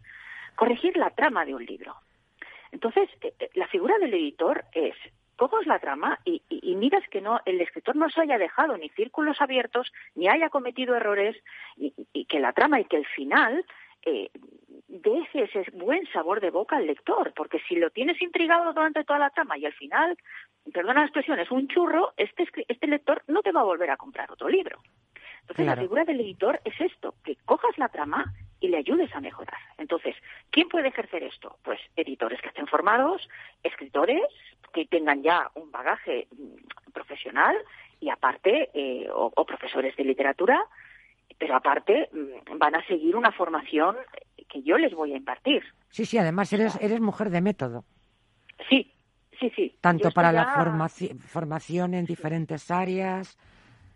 [0.56, 1.96] corregir la trama de un libro.
[2.72, 4.96] Entonces, eh, eh, la figura del editor es
[5.50, 6.42] coges la trama y,
[6.76, 10.96] miras que no el escritor no se haya dejado ni círculos abiertos ni haya cometido
[10.96, 11.38] errores
[11.78, 13.66] y, que la trama y que el final
[14.06, 14.30] eh,
[14.88, 19.20] deje ese buen sabor de boca al lector, porque si lo tienes intrigado durante toda
[19.20, 20.18] la trama y al final,
[20.74, 23.98] perdona la expresión, es un churro, este, este lector no te va a volver a
[23.98, 24.80] comprar otro libro.
[25.44, 29.22] Entonces, la figura del editor es esto, que cojas la trama y le ayudes a
[29.22, 29.60] mejorar.
[29.78, 30.16] Entonces,
[30.50, 31.58] ¿quién puede ejercer esto?
[31.64, 33.28] Pues editores que estén formados,
[33.62, 34.24] escritores
[34.74, 37.56] que tengan ya un bagaje mm, profesional
[38.00, 40.66] y aparte, eh, o profesores de literatura,
[41.38, 43.98] pero aparte mm, van a seguir una formación
[44.48, 45.64] que yo les voy a impartir.
[45.90, 47.84] Sí, sí, además eres, eres mujer de método.
[48.70, 48.94] Sí,
[49.40, 49.76] sí, sí.
[49.82, 50.46] Tanto para la
[51.28, 53.38] formación en diferentes áreas.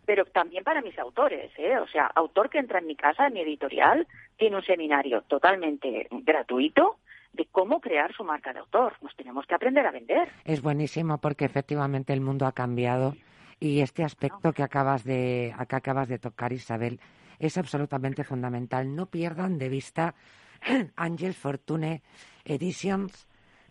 [0.08, 1.78] Pero también para mis autores, ¿eh?
[1.78, 6.08] O sea, autor que entra en mi casa, en mi editorial, tiene un seminario totalmente
[6.10, 6.96] gratuito
[7.34, 8.94] de cómo crear su marca de autor.
[9.02, 10.30] Nos tenemos que aprender a vender.
[10.46, 13.16] Es buenísimo porque efectivamente el mundo ha cambiado
[13.60, 17.02] y este aspecto que acabas de, que acabas de tocar, Isabel,
[17.38, 18.96] es absolutamente fundamental.
[18.96, 20.16] No pierdan de vista
[20.96, 22.02] Angel Fortune
[22.46, 23.28] Editions.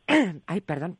[0.46, 0.98] Ay, perdón.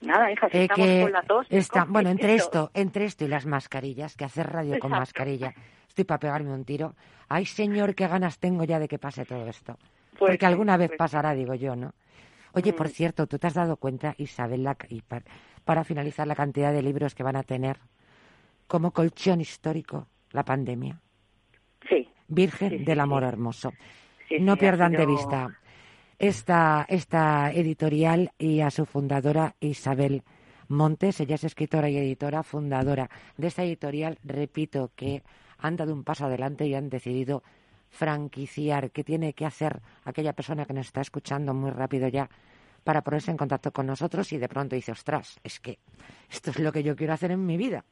[0.00, 1.46] Nada, hija, eh, estamos con la tos.
[1.50, 5.54] Está, bueno, entre esto, entre esto y las mascarillas, que hacer radio con mascarilla,
[5.88, 6.94] estoy para pegarme un tiro.
[7.28, 9.76] Ay, señor, qué ganas tengo ya de que pase todo esto.
[10.18, 11.92] Pues Porque alguna vez pues pasará, digo yo, ¿no?
[12.52, 12.90] Oye, por mm.
[12.90, 15.02] cierto, ¿tú te has dado cuenta, Isabel, y
[15.64, 17.78] para finalizar la cantidad de libros que van a tener
[18.66, 21.00] como colchón histórico la pandemia?
[22.28, 23.72] Virgen del Amor Hermoso.
[24.38, 25.59] no pierdan de vista
[26.20, 30.22] esta, esta editorial y a su fundadora Isabel
[30.68, 31.18] Montes.
[31.20, 34.18] Ella es escritora y editora, fundadora de esta editorial.
[34.22, 35.22] Repito que
[35.58, 37.42] han dado un paso adelante y han decidido
[37.88, 38.90] franquiciar.
[38.90, 42.28] ¿Qué tiene que hacer aquella persona que nos está escuchando muy rápido ya
[42.84, 45.78] para ponerse en contacto con nosotros y de pronto dice, ostras, es que
[46.30, 47.82] esto es lo que yo quiero hacer en mi vida?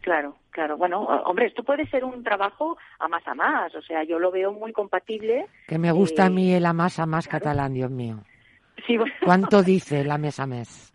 [0.00, 0.76] Claro, claro.
[0.76, 3.74] Bueno, hombre, esto puede ser un trabajo a más a más.
[3.74, 5.46] O sea, yo lo veo muy compatible.
[5.66, 8.20] Que me gusta a mí el a más a más catalán, Dios mío.
[8.86, 9.12] Sí, bueno.
[9.24, 10.92] ¿Cuánto dice la mes a mes?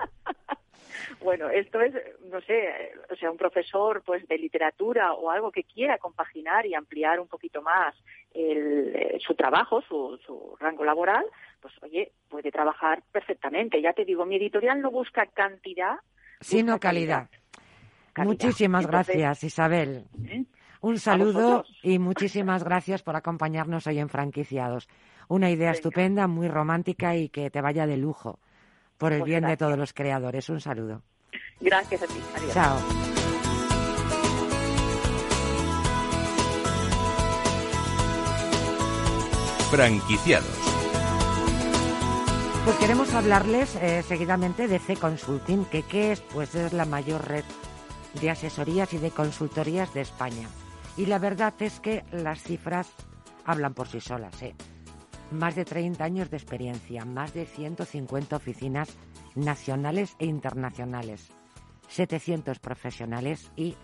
[1.22, 1.93] bueno, esto es,
[2.32, 6.76] no sé, o sea, un profesor pues de literatura o algo que quiera compaginar y
[6.76, 7.95] ampliar un poquito más
[8.34, 11.26] el, eh, su trabajo, su, su rango laboral,
[11.62, 13.82] pues oye, puede trabajar perfectamente.
[13.82, 15.97] Ya te digo, mi editorial no busca cantidad,
[16.41, 17.30] sino calidad.
[18.18, 20.05] Muchísimas gracias, Isabel.
[20.26, 20.45] ¿Eh?
[20.82, 24.89] Un saludo y muchísimas gracias por acompañarnos hoy en Franquiciados.
[25.30, 28.39] Una idea estupenda, muy romántica y que te vaya de lujo
[28.97, 30.49] por el pues bien de todos los creadores.
[30.49, 31.01] Un saludo.
[31.61, 32.20] Gracias a ti.
[32.51, 32.78] Chao.
[39.72, 40.59] Franquiciados.
[42.66, 47.28] Pues queremos hablarles eh, seguidamente de C Consulting, que qué es, pues es la mayor
[47.28, 47.43] red
[48.22, 50.47] de asesorías y de consultorías de España.
[50.97, 52.88] Y la verdad es que las cifras
[53.45, 54.41] hablan por sí solas.
[54.41, 54.55] ¿eh?
[55.32, 58.89] Más de 30 años de experiencia, más de 150 oficinas
[59.36, 61.32] nacionales e internacionales,
[61.88, 63.76] 700 profesionales y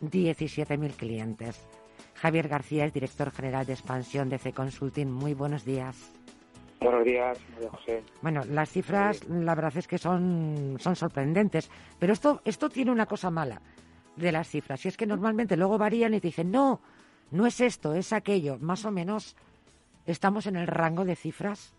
[0.00, 1.66] 17.000 clientes.
[2.14, 5.10] Javier García es director general de expansión de C Consulting.
[5.10, 6.13] Muy buenos días.
[6.84, 8.02] Buenos días, María José.
[8.20, 13.06] Bueno, las cifras, la verdad es que son, son sorprendentes, pero esto, esto tiene una
[13.06, 13.62] cosa mala
[14.16, 16.82] de las cifras, y es que normalmente luego varían y dicen, no,
[17.30, 18.58] no es esto, es aquello.
[18.60, 19.34] Más o menos
[20.04, 21.74] estamos en el rango de cifras.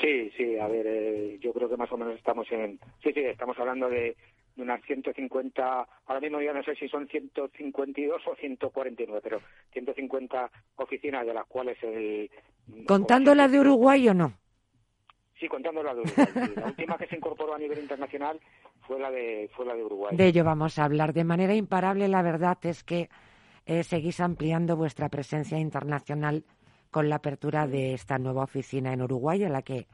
[0.00, 2.80] Sí, sí, a ver, eh, yo creo que más o menos estamos en...
[3.02, 4.16] Sí, sí, estamos hablando de,
[4.56, 9.40] de unas 150, ahora mismo ya no sé si son 152 o 149, pero
[9.72, 12.30] 150 oficinas de las cuales el...
[12.86, 14.32] ¿Contando la de Uruguay o no?
[15.38, 16.26] Sí, contando la de Uruguay.
[16.56, 18.38] La última que se incorporó a nivel internacional
[18.86, 20.16] fue la de, fue la de Uruguay.
[20.16, 21.12] De ello vamos a hablar.
[21.12, 23.08] De manera imparable, la verdad es que
[23.66, 26.44] eh, seguís ampliando vuestra presencia internacional
[26.90, 29.86] con la apertura de esta nueva oficina en Uruguay, a la que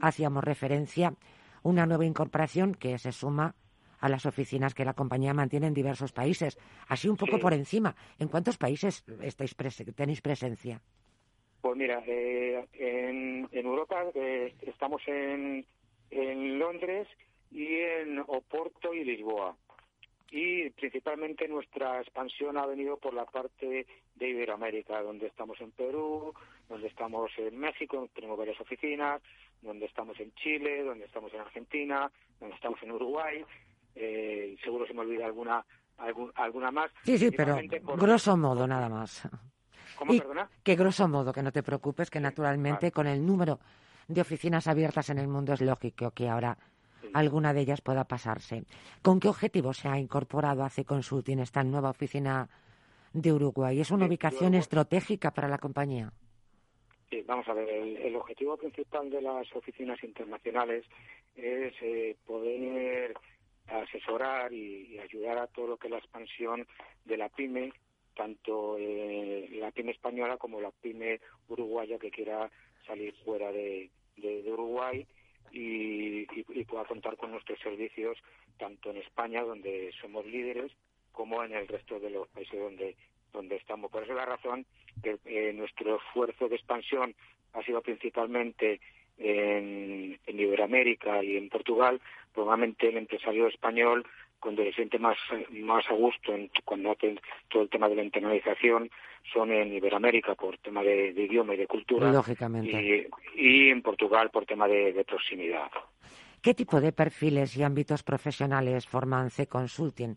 [0.00, 1.14] hacíamos referencia,
[1.62, 3.54] una nueva incorporación que se suma
[4.02, 6.58] a las oficinas que la compañía mantiene en diversos países.
[6.88, 9.56] Así un poco por encima, ¿en cuántos países estáis
[9.96, 10.82] tenéis presencia?
[11.62, 15.64] Pues mira, eh, en, Europa eh, estamos en,
[16.10, 17.06] en Londres
[17.52, 19.56] y en Oporto y Lisboa.
[20.32, 23.86] Y principalmente nuestra expansión ha venido por la parte
[24.16, 26.32] de Iberoamérica, donde estamos en Perú,
[26.68, 29.22] donde estamos en México, tenemos varias oficinas,
[29.60, 33.44] donde estamos en Chile, donde estamos en Argentina, donde estamos en Uruguay.
[33.94, 35.64] Eh, seguro se me olvida alguna
[36.34, 36.90] alguna más.
[37.04, 37.58] Sí, sí, pero
[37.96, 39.28] grosso modo nada más.
[39.96, 40.48] ¿Cómo, perdona?
[40.62, 43.60] Que grosso modo, que no te preocupes, que naturalmente con el número
[44.08, 46.56] de oficinas abiertas en el mundo es lógico que ahora
[47.12, 48.64] alguna de ellas pueda pasarse.
[49.02, 52.48] ¿Con qué objetivo se ha incorporado AC Consulting esta nueva oficina
[53.12, 53.80] de Uruguay?
[53.80, 56.12] ¿Es una ubicación estratégica para la compañía?
[57.10, 60.86] Sí, vamos a ver, el, objetivo principal de las oficinas internacionales
[61.36, 63.14] es eh, poder
[63.80, 66.66] asesorar y, ayudar a todo lo que es la expansión
[67.04, 67.72] de la pyme
[68.14, 72.50] tanto eh, la pyme española como la pyme uruguaya que quiera
[72.86, 73.90] salir fuera de,
[74.46, 75.06] Uruguay
[75.50, 76.26] y,
[76.64, 78.18] pueda contar con nuestros servicios
[78.58, 80.72] tanto en España, donde somos líderes,
[81.10, 82.96] como en el resto de los países donde,
[83.32, 83.90] donde estamos.
[83.90, 84.66] Por eso es la razón
[85.02, 87.14] que eh, nuestro esfuerzo de expansión
[87.54, 88.80] ha sido principalmente
[89.22, 92.00] en, en Iberoamérica y en Portugal,
[92.34, 94.04] probablemente el empresario español
[94.42, 95.16] cuando se siente más,
[95.52, 97.16] más a gusto en, cuando hace
[97.48, 98.90] todo el tema de la internalización
[99.32, 102.10] son en Iberoamérica por tema de, idioma y de cultura.
[102.10, 103.08] Lógicamente.
[103.36, 105.70] Y, en Portugal por tema de, proximidad.
[106.42, 110.16] ¿Qué tipo de perfiles y ámbitos profesionales forman C Consulting?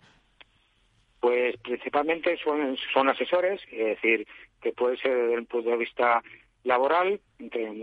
[1.19, 4.27] Pues principalmente son, son asesores, es decir,
[4.59, 6.23] que puede ser desde el punto de vista
[6.65, 7.21] laboral,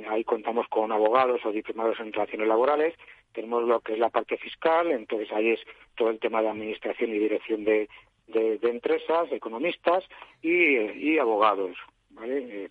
[0.09, 2.95] ahí contamos con abogados o diplomados en relaciones laborales,
[3.33, 5.61] tenemos lo que es la parte fiscal, entonces ahí es
[5.95, 7.89] todo el tema de administración y dirección de,
[8.27, 10.05] de, empresas, economistas
[10.43, 11.77] y, abogados,
[12.11, 12.69] ¿vale?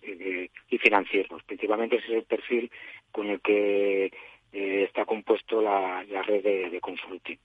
[0.68, 1.42] y financieros.
[1.44, 2.70] Principalmente ese es el perfil
[3.10, 4.12] con el que
[4.52, 7.38] eh, está compuesto la, red de, de.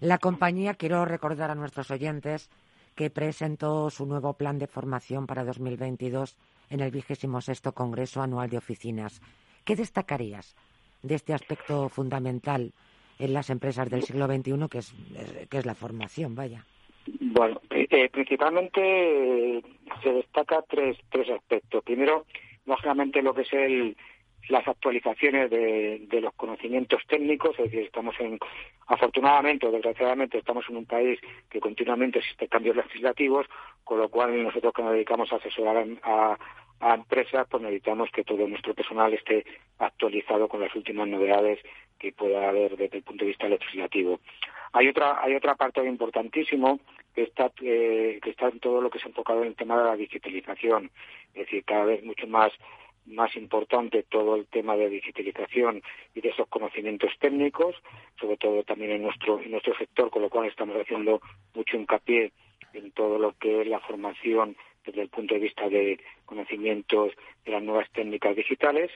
[0.00, 2.50] La compañía, quiero recordar a nuestros oyentes,
[2.94, 6.36] que presentó su nuevo plan de formación para 2022
[6.70, 9.20] en el vigésimo sexto Congreso Anual de Oficinas.
[9.64, 10.56] ¿Qué destacarías
[11.02, 12.72] de este aspecto fundamental
[13.18, 14.78] en las empresas del siglo XXI, que
[15.58, 16.64] es, la formación, vaya.
[17.20, 18.80] Bueno, eh, principalmente
[19.58, 19.62] eh,
[20.02, 21.82] se destaca tres, tres aspectos.
[21.84, 22.26] Primero,
[22.66, 23.96] lógicamente lo que es el,
[24.48, 28.38] las actualizaciones de, los conocimientos técnicos, es decir, estamos en,
[28.86, 31.20] afortunadamente o desgraciadamente, estamos en un país
[31.50, 33.46] que continuamente existe cambios legislativos,
[33.84, 36.38] con lo cual nosotros que nos dedicamos a asesorar a,
[36.80, 39.44] a empresas, pues necesitamos que todo nuestro personal esté
[39.78, 41.58] actualizado con las últimas novedades
[41.98, 44.20] que pueda haber desde el punto de vista legislativo.
[44.72, 46.80] Hay otra, hay otra parte importantísimo
[47.14, 49.76] que está, eh, que está en todo lo que se ha enfocado en el tema
[49.78, 50.90] de la digitalización,
[51.34, 52.52] es decir, cada vez mucho más
[53.08, 55.82] más importante todo el tema de digitalización
[56.14, 57.74] y de esos conocimientos técnicos,
[58.20, 61.20] sobre todo también en nuestro, en nuestro sector, con lo cual estamos haciendo
[61.54, 62.32] mucho hincapié
[62.74, 67.12] en todo lo que es la formación desde el punto de vista de conocimientos
[67.44, 68.90] de las nuevas técnicas digitales.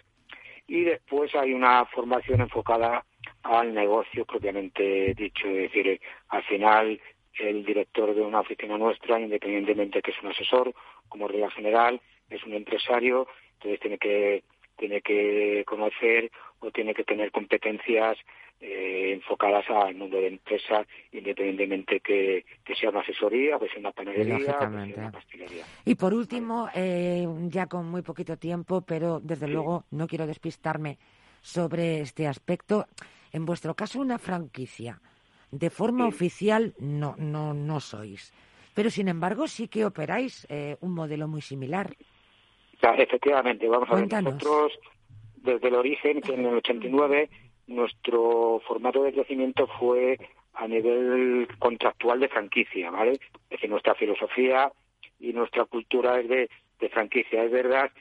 [0.67, 3.05] Y después hay una formación enfocada
[3.43, 7.01] al negocio propiamente dicho, es decir, al final
[7.39, 10.75] el director de una oficina nuestra, independientemente que es un asesor,
[11.09, 12.01] como regla general,
[12.31, 13.27] es un empresario
[13.63, 14.43] Entonces tiene que
[14.77, 18.19] tiene que conocer o tiene que tener competencias
[18.61, 22.45] eh, enfocadas al mundo de empresa, independientemente que,
[22.79, 25.65] sea una asesoría, que sea una panadería, que sea una pastelería.
[25.85, 30.99] Y por último, eh, ya con muy poquito tiempo, pero desde luego no quiero despistarme
[31.41, 32.87] sobre este aspecto.
[33.33, 35.01] En vuestro caso, una franquicia.
[35.51, 38.33] De forma oficial no, no, no sois.
[38.75, 41.95] Pero sin embargo, sí que operáis eh, un modelo muy similar.
[42.91, 44.73] Efectivamente, vamos a ver, nosotros
[45.37, 47.29] desde el origen, que en el 89
[47.67, 50.19] nuestro formato de crecimiento fue
[50.55, 53.13] a nivel contractual de franquicia, ¿vale?
[53.13, 54.71] Es decir, nuestra filosofía
[55.19, 56.49] y nuestra cultura es de,
[56.91, 57.45] franquicia.
[57.45, 57.93] Es verdad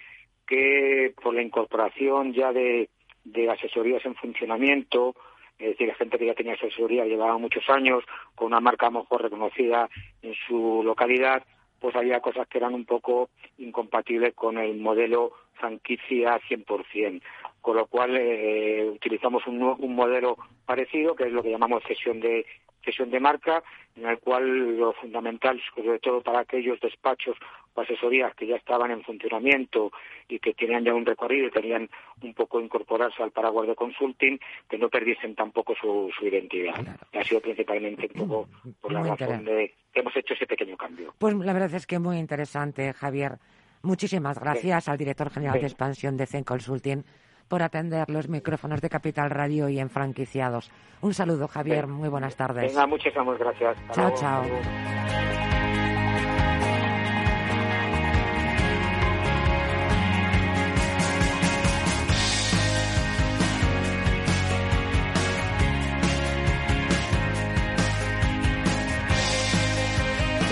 [0.47, 2.89] que por la incorporación ya de,
[3.23, 5.15] de asesorías en funcionamiento,
[5.59, 8.03] es decir, la gente que ya tenía asesoría llevaba muchos años
[8.33, 9.87] con una marca a lo mejor reconocida
[10.23, 11.43] en su localidad,
[11.81, 17.21] pues había cosas que eran un poco incompatibles con el modelo franquicia 100%
[17.61, 22.19] con lo cual eh, utilizamos un, un, modelo parecido, que es lo que llamamos cesión
[22.19, 22.45] de
[22.83, 23.63] cesión de marca,
[23.95, 27.37] en el cual lo fundamental, sobre todo para aquellos despachos
[27.73, 29.91] o asesorías que ya estaban en funcionamiento
[30.27, 31.89] y que tenían ya un recorrido y tenían
[32.21, 34.39] un poco incorporarse al paraguas de consulting,
[34.69, 36.75] que no perdiesen tampoco su, su identidad.
[37.13, 38.49] ha sido principalmente un poco
[38.81, 41.13] por la razón de que hemos hecho ese pequeño cambio.
[41.17, 43.37] Pues la verdad es que muy interesante, Javier.
[43.83, 47.03] Muchísimas gracias al director general de expansión de Zen Consulting
[47.51, 50.71] por atender los micrófonos de Capital Radio y en franquiciados.
[51.01, 51.85] Un saludo, Javier.
[51.85, 52.71] Muy buenas tardes.
[52.71, 53.75] Venga, muchísimas gracias.
[53.91, 54.45] chao, chao.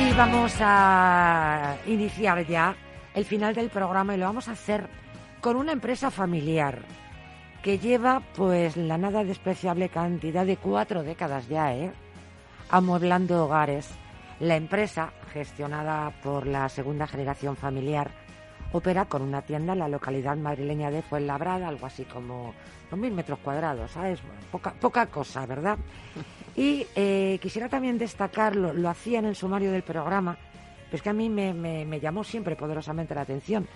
[0.01, 2.75] Y vamos a iniciar ya
[3.13, 4.89] el final del programa y lo vamos a hacer
[5.41, 6.83] con una empresa familiar
[7.61, 11.91] que lleva pues la nada despreciable cantidad de cuatro décadas ya, ¿eh?
[12.69, 13.89] amueblando hogares.
[14.39, 18.11] La empresa, gestionada por la segunda generación familiar,
[18.71, 22.53] opera con una tienda en la localidad madrileña de Fuenlabrada, algo así como
[22.91, 24.19] 2.000 metros cuadrados, ¿sabes?
[24.51, 25.77] poca, poca cosa, ¿verdad?
[26.55, 30.37] Y eh, quisiera también destacarlo, lo hacía en el sumario del programa,
[30.85, 33.67] pero es que a mí me, me llamó siempre poderosamente la atención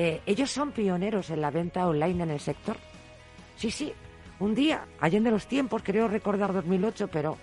[0.00, 2.76] eh, ellos son pioneros en la venta online en el sector.
[3.56, 3.92] Sí, sí,
[4.38, 7.36] un día, de los tiempos, creo recordar 2008, pero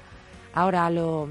[0.53, 1.27] ahora lo,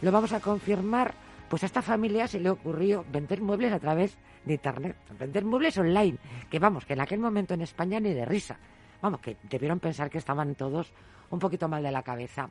[0.00, 1.12] lo vamos a confirmar,
[1.48, 5.76] pues a esta familia se le ocurrió vender muebles a través de Internet, vender muebles
[5.76, 8.56] online, que vamos, que en aquel momento en España ni de risa.
[9.02, 10.92] Vamos, que debieron pensar que estaban todos
[11.30, 12.48] un poquito mal de la cabeza.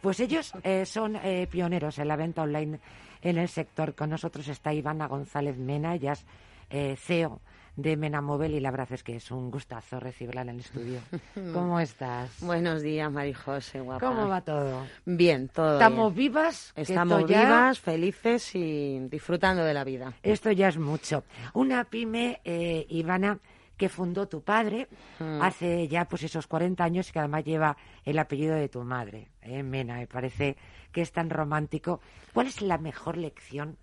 [0.00, 2.80] Pues ellos eh, son eh, pioneros en la venta online
[3.22, 3.94] en el sector.
[3.94, 6.26] Con nosotros está Ivana González Mena, ellas
[6.70, 7.40] eh, CEO
[7.76, 11.00] de Menamóvil y la verdad es que es un gustazo recibirla en el estudio.
[11.52, 12.30] ¿Cómo estás?
[12.40, 14.06] Buenos días, Marijose, guapa.
[14.06, 14.86] ¿Cómo va todo?
[15.04, 16.72] Bien, todo ¿Estamos vivas?
[16.74, 20.14] Estamos vivas, felices y disfrutando de la vida.
[20.22, 21.24] Esto ya es mucho.
[21.52, 23.38] Una pyme, eh, Ivana,
[23.76, 24.88] que fundó tu padre
[25.18, 25.42] hmm.
[25.42, 29.28] hace ya pues esos 40 años y que además lleva el apellido de tu madre,
[29.42, 29.96] eh, Mena.
[29.96, 30.56] Me parece
[30.92, 32.00] que es tan romántico.
[32.32, 33.76] ¿Cuál es la mejor lección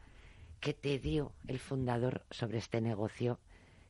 [0.64, 3.38] ¿Qué te dio el fundador sobre este negocio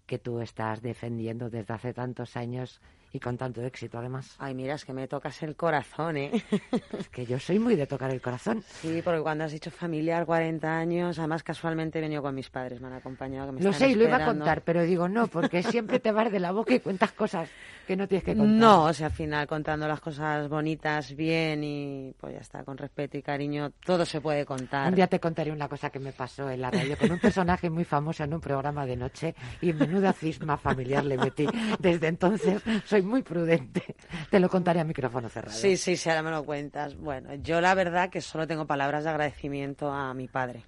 [0.07, 2.81] que tú estás defendiendo desde hace tantos años
[3.13, 4.35] y con tanto éxito además.
[4.39, 6.31] Ay, mira, es que me tocas el corazón, ¿eh?
[6.99, 8.63] Es que yo soy muy de tocar el corazón.
[8.81, 12.81] Sí, porque cuando has dicho familiar 40 años, además casualmente he venido con mis padres,
[12.81, 13.47] me han acompañado.
[13.47, 16.11] Que me lo sé, y lo iba a contar, pero digo no, porque siempre te
[16.11, 17.49] vas de la boca y cuentas cosas
[17.85, 18.55] que no tienes que contar.
[18.55, 22.77] No, o sea, al final contando las cosas bonitas bien y pues ya está, con
[22.77, 24.89] respeto y cariño, todo se puede contar.
[24.89, 27.69] Un día te contaré una cosa que me pasó en la radio con un personaje
[27.69, 31.45] muy famoso en un programa de noche y menuda cisma familiar le metí.
[31.79, 33.95] Desde entonces soy muy prudente.
[34.29, 35.55] Te lo contaré a micrófono cerrado.
[35.55, 36.95] Sí, sí, sí, ahora me lo cuentas.
[36.95, 40.65] Bueno, yo la verdad que solo tengo palabras de agradecimiento a mi padre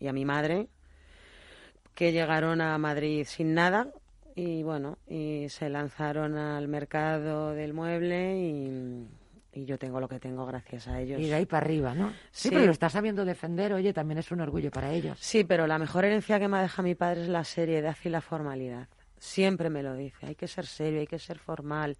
[0.00, 0.68] y a mi madre
[1.94, 3.88] que llegaron a Madrid sin nada
[4.36, 9.08] y bueno, y se lanzaron al mercado del mueble y,
[9.66, 11.20] yo tengo lo que tengo gracias a ellos.
[11.20, 12.12] Y de ahí para arriba, ¿no?
[12.30, 15.18] Sí, pero lo estás sabiendo defender, oye, también es un orgullo para ellos.
[15.20, 18.08] Sí, pero la mejor herencia que me ha dejado mi padre es la seriedad y
[18.08, 18.86] la formalidad.
[19.18, 21.96] Siempre me lo dice, hay que ser serio, hay que ser formal,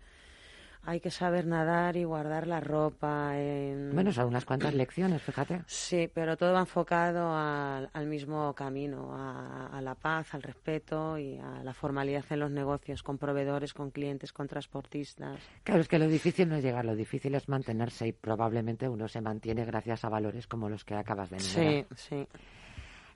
[0.85, 3.39] hay que saber nadar y guardar la ropa.
[3.39, 3.91] En...
[3.93, 5.63] Bueno, son unas cuantas lecciones, fíjate.
[5.67, 11.63] Sí, pero todo va enfocado al, mismo camino, a, la paz, al respeto y a
[11.63, 15.39] la formalidad en los negocios, con proveedores, con clientes, con transportistas.
[15.63, 19.09] Claro, es que lo difícil no es llegar, lo difícil es mantenerse y probablemente uno
[19.09, 21.87] se mantiene gracias a valores como los que acabas de enumerar.
[21.99, 22.29] Sí, sí.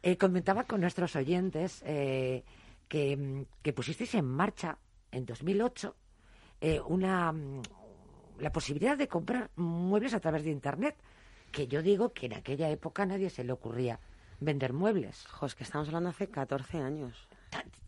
[0.02, 1.82] Eh, comentaba con nuestros oyentes...
[1.86, 2.42] Eh,
[2.92, 4.76] que, mm, que pusisteis en marcha
[5.10, 5.96] en 2008
[6.60, 7.62] eh, una mm,
[8.38, 10.96] la posibilidad de comprar muebles a través de Internet,
[11.50, 13.98] que yo digo que en aquella época a nadie se le ocurría
[14.40, 15.26] vender muebles.
[15.28, 17.28] Jo, es que estamos hablando hace 14 años.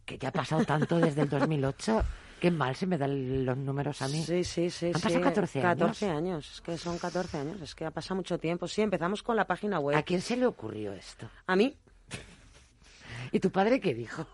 [0.06, 2.02] Que ya ha pasado tanto desde el 2008.
[2.40, 4.22] Qué mal se me dan los números a mí.
[4.22, 4.86] Sí, sí, sí.
[4.86, 5.02] Han sí.
[5.02, 5.78] pasado 14 años.
[5.78, 8.68] 14 años, es que son 14 años, es que ha pasado mucho tiempo.
[8.68, 9.96] Sí, empezamos con la página web.
[9.96, 11.28] ¿A quién se le ocurrió esto?
[11.46, 11.76] A mí,
[13.32, 14.26] ¿Y tu padre qué dijo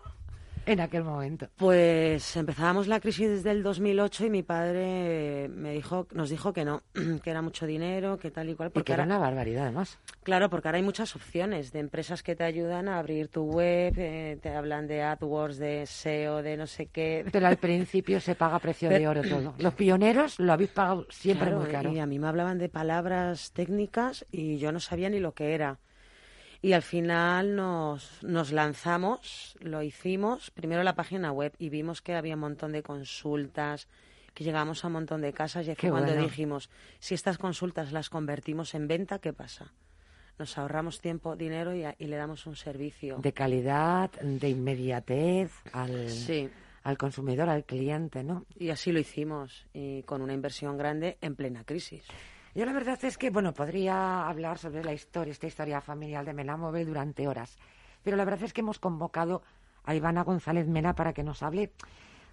[0.65, 1.47] en aquel momento?
[1.57, 6.65] Pues empezábamos la crisis desde el 2008 y mi padre me dijo, nos dijo que
[6.65, 6.81] no,
[7.23, 8.71] que era mucho dinero, que tal y cual.
[8.71, 9.97] Porque era ahora- una barbaridad, además.
[10.23, 13.93] Claro, porque ahora hay muchas opciones de empresas que te ayudan a abrir tu web,
[13.97, 17.25] eh, te hablan de AdWords, de SEO, de no sé qué.
[17.31, 19.55] Pero al principio se paga precio de oro todo.
[19.57, 21.91] Los pioneros lo habéis pagado siempre Claro, muy caro.
[21.91, 25.53] Y a mí me hablaban de palabras técnicas y yo no sabía ni lo que
[25.55, 25.79] era.
[26.61, 32.13] Y al final nos, nos lanzamos, lo hicimos, primero la página web y vimos que
[32.13, 33.87] había un montón de consultas,
[34.35, 36.23] que llegamos a un montón de casas y aquí cuando bueno.
[36.27, 39.73] dijimos, si estas consultas las convertimos en venta, ¿qué pasa?
[40.37, 43.17] Nos ahorramos tiempo, dinero y, a- y le damos un servicio.
[43.17, 46.47] De calidad, de inmediatez al, Sí.
[46.83, 48.45] al consumidor, al cliente, ¿no?
[48.57, 52.03] Y así lo hicimos, y con una inversión grande en plena crisis.
[52.53, 56.33] Yo la verdad es que, bueno, podría hablar sobre la historia, esta historia familiar de
[56.33, 57.57] Melamóvil durante horas.
[58.03, 59.41] Pero la verdad es que hemos convocado
[59.83, 61.71] a Ivana González Mena para que nos hable,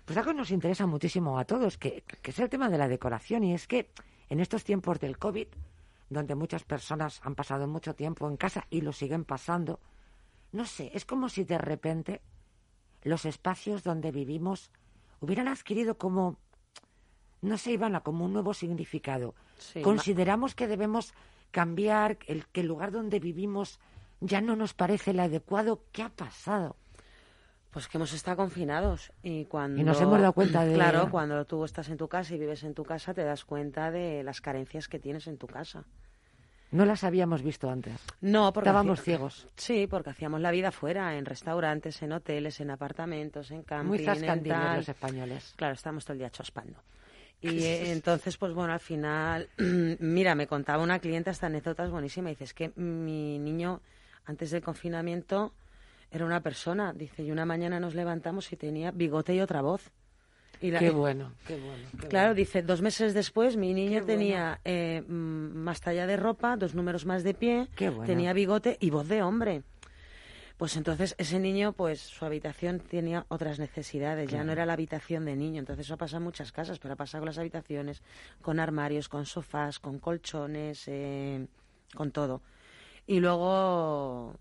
[0.05, 2.89] pues algo que nos interesa muchísimo a todos, que, que es el tema de la
[2.89, 3.45] decoración.
[3.45, 3.91] Y es que
[4.29, 5.47] en estos tiempos del COVID,
[6.11, 9.79] donde muchas personas han pasado mucho tiempo en casa y lo siguen pasando,
[10.51, 12.23] no sé, es como si de repente
[13.03, 14.73] los espacios donde vivimos
[15.21, 16.39] hubieran adquirido como,
[17.43, 19.35] no sé, Ivana, como un nuevo significado.
[19.59, 21.15] Sí, Consideramos que debemos
[21.51, 23.79] cambiar, el, que el lugar donde vivimos
[24.21, 25.83] ya no nos parece el adecuado.
[25.93, 26.77] ¿Qué ha pasado?
[27.71, 31.45] Pues que hemos estado confinados y cuando Y nos hemos dado cuenta de- Claro, cuando
[31.45, 34.41] tú estás en tu casa y vives en tu casa te das cuenta de las
[34.41, 35.85] carencias que tienes en tu casa.
[36.71, 37.95] No las habíamos visto antes.
[38.21, 39.47] No, porque Estábamos hacía- ciegos.
[39.57, 43.99] Sí, porque hacíamos la vida fuera, en restaurantes, en hoteles, en apartamentos, en camping, Muy
[44.01, 44.77] en tal.
[44.77, 45.55] los españoles.
[45.57, 46.79] Claro, estamos todo el día chospando.
[47.41, 49.49] Y eh, entonces, pues bueno, al final,
[50.01, 52.31] mira, me contaba una clienta esta anécdota es buenísima.
[52.31, 53.81] Dice, es que mi niño,
[54.25, 55.53] antes del confinamiento,
[56.11, 56.93] era una persona.
[56.93, 59.91] Dice, y una mañana nos levantamos y tenía bigote y otra voz.
[60.61, 61.89] Y la- Qué bueno, qué bueno.
[62.01, 62.35] qué Claro, bueno.
[62.35, 67.07] dice, dos meses después mi niño Qué tenía eh, más talla de ropa, dos números
[67.07, 68.07] más de pie, Qué bueno.
[68.07, 69.63] tenía bigote y voz de hombre.
[70.59, 75.25] Pues entonces ese niño, pues su habitación tenía otras necesidades, ya no era la habitación
[75.25, 75.61] de niño.
[75.61, 78.03] Entonces eso ha pasado en muchas casas, pero ha pasado con las habitaciones,
[78.43, 81.47] con armarios, con sofás, con colchones, eh,
[81.95, 82.43] con todo.
[83.07, 84.35] Y luego,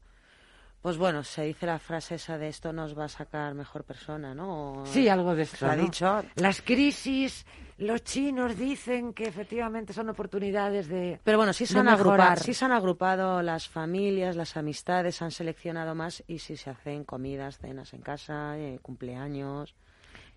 [0.88, 4.34] pues bueno, se dice la frase esa de esto nos va a sacar mejor persona,
[4.34, 4.84] ¿no?
[4.84, 5.68] O- Sí, algo de se eso.
[5.68, 5.84] ha ¿no?
[5.84, 6.24] dicho.
[6.36, 7.46] Las crisis,
[7.78, 11.20] los chinos dicen que efectivamente son oportunidades de.
[11.26, 15.32] Pero bueno, sí se, han agrupado, sí se han agrupado las familias, las amistades, han
[15.32, 19.76] seleccionado más y sí se hacen comidas, cenas en casa, eh, cumpleaños,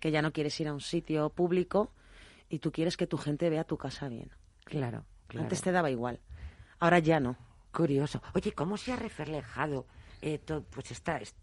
[0.01, 1.93] que ya no quieres ir a un sitio público
[2.49, 4.29] y tú quieres que tu gente vea tu casa bien.
[4.65, 5.43] Claro, claro.
[5.45, 6.19] Antes te daba igual,
[6.81, 7.37] ahora ya no.
[7.71, 8.21] Curioso.
[8.35, 9.85] Oye, ¿cómo se ha reflejado
[10.21, 11.35] eh, to- pues esta, est-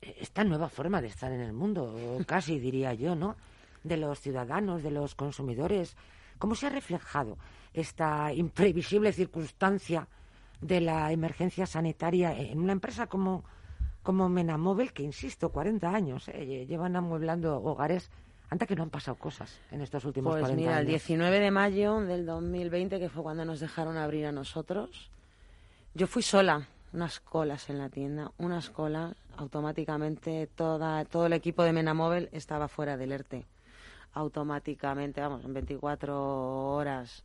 [0.00, 1.94] esta nueva forma de estar en el mundo,
[2.26, 3.36] casi diría yo, ¿no?
[3.84, 5.96] De los ciudadanos, de los consumidores.
[6.38, 7.38] ¿Cómo se ha reflejado
[7.72, 10.06] esta imprevisible circunstancia
[10.60, 13.44] de la emergencia sanitaria en una empresa como,
[14.02, 18.10] como Menamóvil, que insisto, 40 años, eh, llevan amueblando hogares,
[18.50, 20.88] antes que no han pasado cosas en estos últimos Pues 40 mira, el años.
[20.90, 25.10] 19 de mayo del 2020, que fue cuando nos dejaron abrir a nosotros,
[25.94, 31.62] yo fui sola, unas colas en la tienda, unas colas, automáticamente toda, todo el equipo
[31.62, 33.44] de Menamóvil estaba fuera del ERTE.
[34.14, 37.22] Automáticamente, vamos, en 24 horas.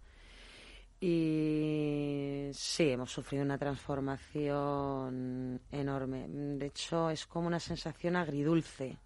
[1.00, 6.28] Y sí, hemos sufrido una transformación enorme.
[6.28, 8.98] De hecho, es como una sensación agridulce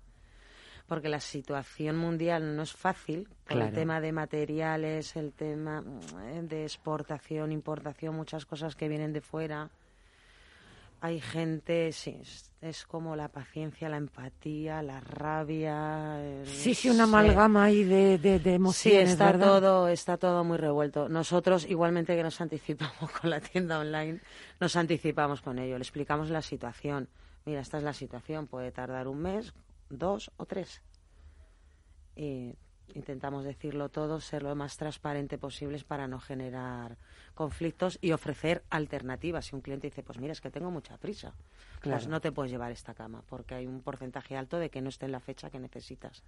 [0.87, 3.67] porque la situación mundial no es fácil por Claro.
[3.67, 5.83] el tema de materiales, el tema
[6.23, 9.69] eh, de exportación, importación, muchas cosas que vienen de fuera.
[11.01, 12.19] Hay gente, sí,
[12.61, 16.19] es, como la paciencia, la empatía, la rabia.
[16.23, 19.47] el- Sí, sí, una amalgama ahí de, de, de Sí, emociones, está ¿verdad?
[19.61, 21.07] todo, está todo muy revuelto.
[21.09, 24.19] Nosotros, igualmente que nos anticipamos con la tienda online,
[24.59, 25.77] nos anticipamos con ello.
[25.77, 27.07] Le explicamos la situación.
[27.45, 28.47] Mira, esta es la situación.
[28.47, 29.53] Puede tardar un mes,
[29.89, 30.81] dos o tres.
[32.15, 32.55] Y
[32.93, 36.97] intentamos decirlo todo, ser lo más transparente posible para no generar
[37.33, 39.45] conflictos y ofrecer alternativas.
[39.45, 41.33] Si un cliente dice, pues mira, es que tengo mucha prisa,
[41.83, 44.89] pues no te puedes llevar esta cama porque hay un porcentaje alto de que no
[44.89, 46.23] esté en la fecha que necesitas.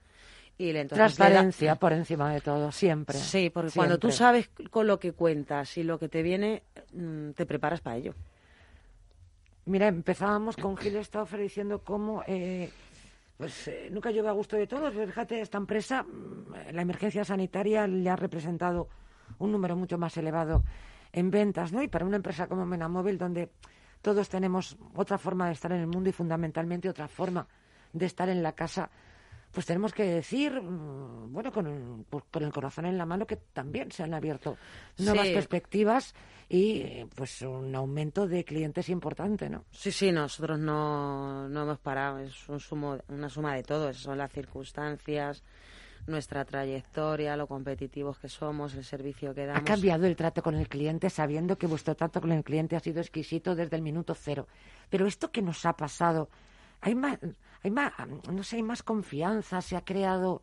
[0.58, 3.18] Y Transparencia por encima de todo, siempre.
[3.18, 7.32] Sí, porque cuando tú sabes con lo que cuentas y lo que te viene, mm,
[7.32, 8.14] te preparas para ello.
[9.66, 12.72] Mira, empezábamos con Gil Stauffer diciendo cómo eh,
[13.38, 14.94] pues eh, nunca llueve a gusto de todos.
[14.94, 18.90] Fíjate, esta empresa, mm, la emergencia sanitaria le ha representado
[19.40, 20.64] un número mucho más elevado
[21.14, 21.82] en ventas, ¿no?
[21.82, 23.52] Y para una empresa como Menamóvil, donde
[24.02, 27.48] todos tenemos otra forma de estar en el mundo y fundamentalmente otra forma
[27.94, 28.90] de estar en la casa,
[29.52, 33.92] pues tenemos que decir, mm, bueno, con, con el corazón en la mano, que también
[33.92, 34.58] se han abierto
[34.98, 36.14] nuevas perspectivas
[36.50, 39.66] y pues un aumento de clientes importante, ¿no?
[39.72, 44.18] Sí, sí, nosotros no, no hemos parado, es un sumo, una suma de todo, son
[44.18, 45.44] las circunstancias,
[46.08, 49.62] nuestra trayectoria, lo competitivos que somos, el servicio que damos.
[49.62, 52.80] Ha cambiado el trato con el cliente sabiendo que vuestro trato con el cliente ha
[52.80, 54.48] sido exquisito desde el minuto cero.
[54.90, 56.30] Pero esto que nos ha pasado,
[56.80, 57.20] hay más,
[57.64, 57.94] hay más,
[58.32, 60.42] no sé, hay más confianza, se ha creado.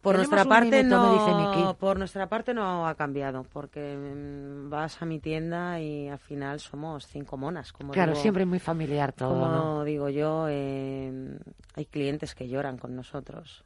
[0.00, 5.18] Por nuestra parte no, por nuestra parte no ha cambiado, porque mm, vas a mi
[5.18, 9.38] tienda y al final somos cinco monas, como claro, siempre muy familiar todo.
[9.38, 11.38] Como digo yo, eh,
[11.74, 13.64] hay clientes que lloran con nosotros.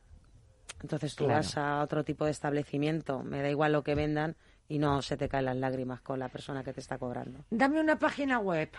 [0.82, 4.36] Entonces tú vas a otro tipo de establecimiento, me da igual lo que vendan
[4.68, 7.44] y no se te caen las lágrimas con la persona que te está cobrando.
[7.50, 8.70] Dame una página web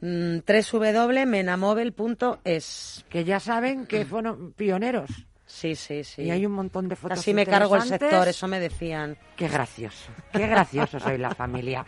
[0.00, 0.38] mm,
[0.72, 3.04] www.menamobile.es.
[3.08, 5.10] Que ya saben que fueron pioneros.
[5.46, 6.22] Sí, sí, sí.
[6.22, 7.18] Y hay un montón de fotos.
[7.18, 9.16] Así me cargo el sector, eso me decían.
[9.34, 11.86] Qué gracioso, qué gracioso soy la familia.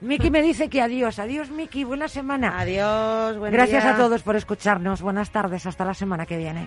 [0.00, 1.18] Miki me dice que adiós.
[1.18, 1.84] Adiós, Miki.
[1.84, 2.58] Buena semana.
[2.58, 5.02] Adiós, buen Gracias a todos por escucharnos.
[5.02, 5.66] Buenas tardes.
[5.66, 6.66] Hasta la semana que viene.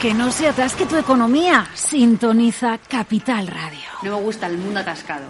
[0.00, 1.68] Que no se atasque tu economía.
[1.74, 3.80] Sintoniza Capital Radio.
[4.02, 5.26] No me gusta el mundo atascado.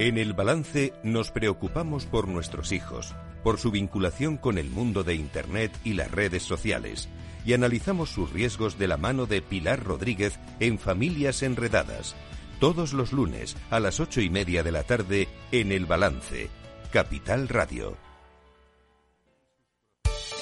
[0.00, 5.14] En el balance nos preocupamos por nuestros hijos, por su vinculación con el mundo de
[5.14, 7.08] Internet y las redes sociales,
[7.44, 12.16] y analizamos sus riesgos de la mano de Pilar Rodríguez en Familias Enredadas,
[12.58, 16.50] todos los lunes a las ocho y media de la tarde en el balance,
[16.90, 17.96] Capital Radio.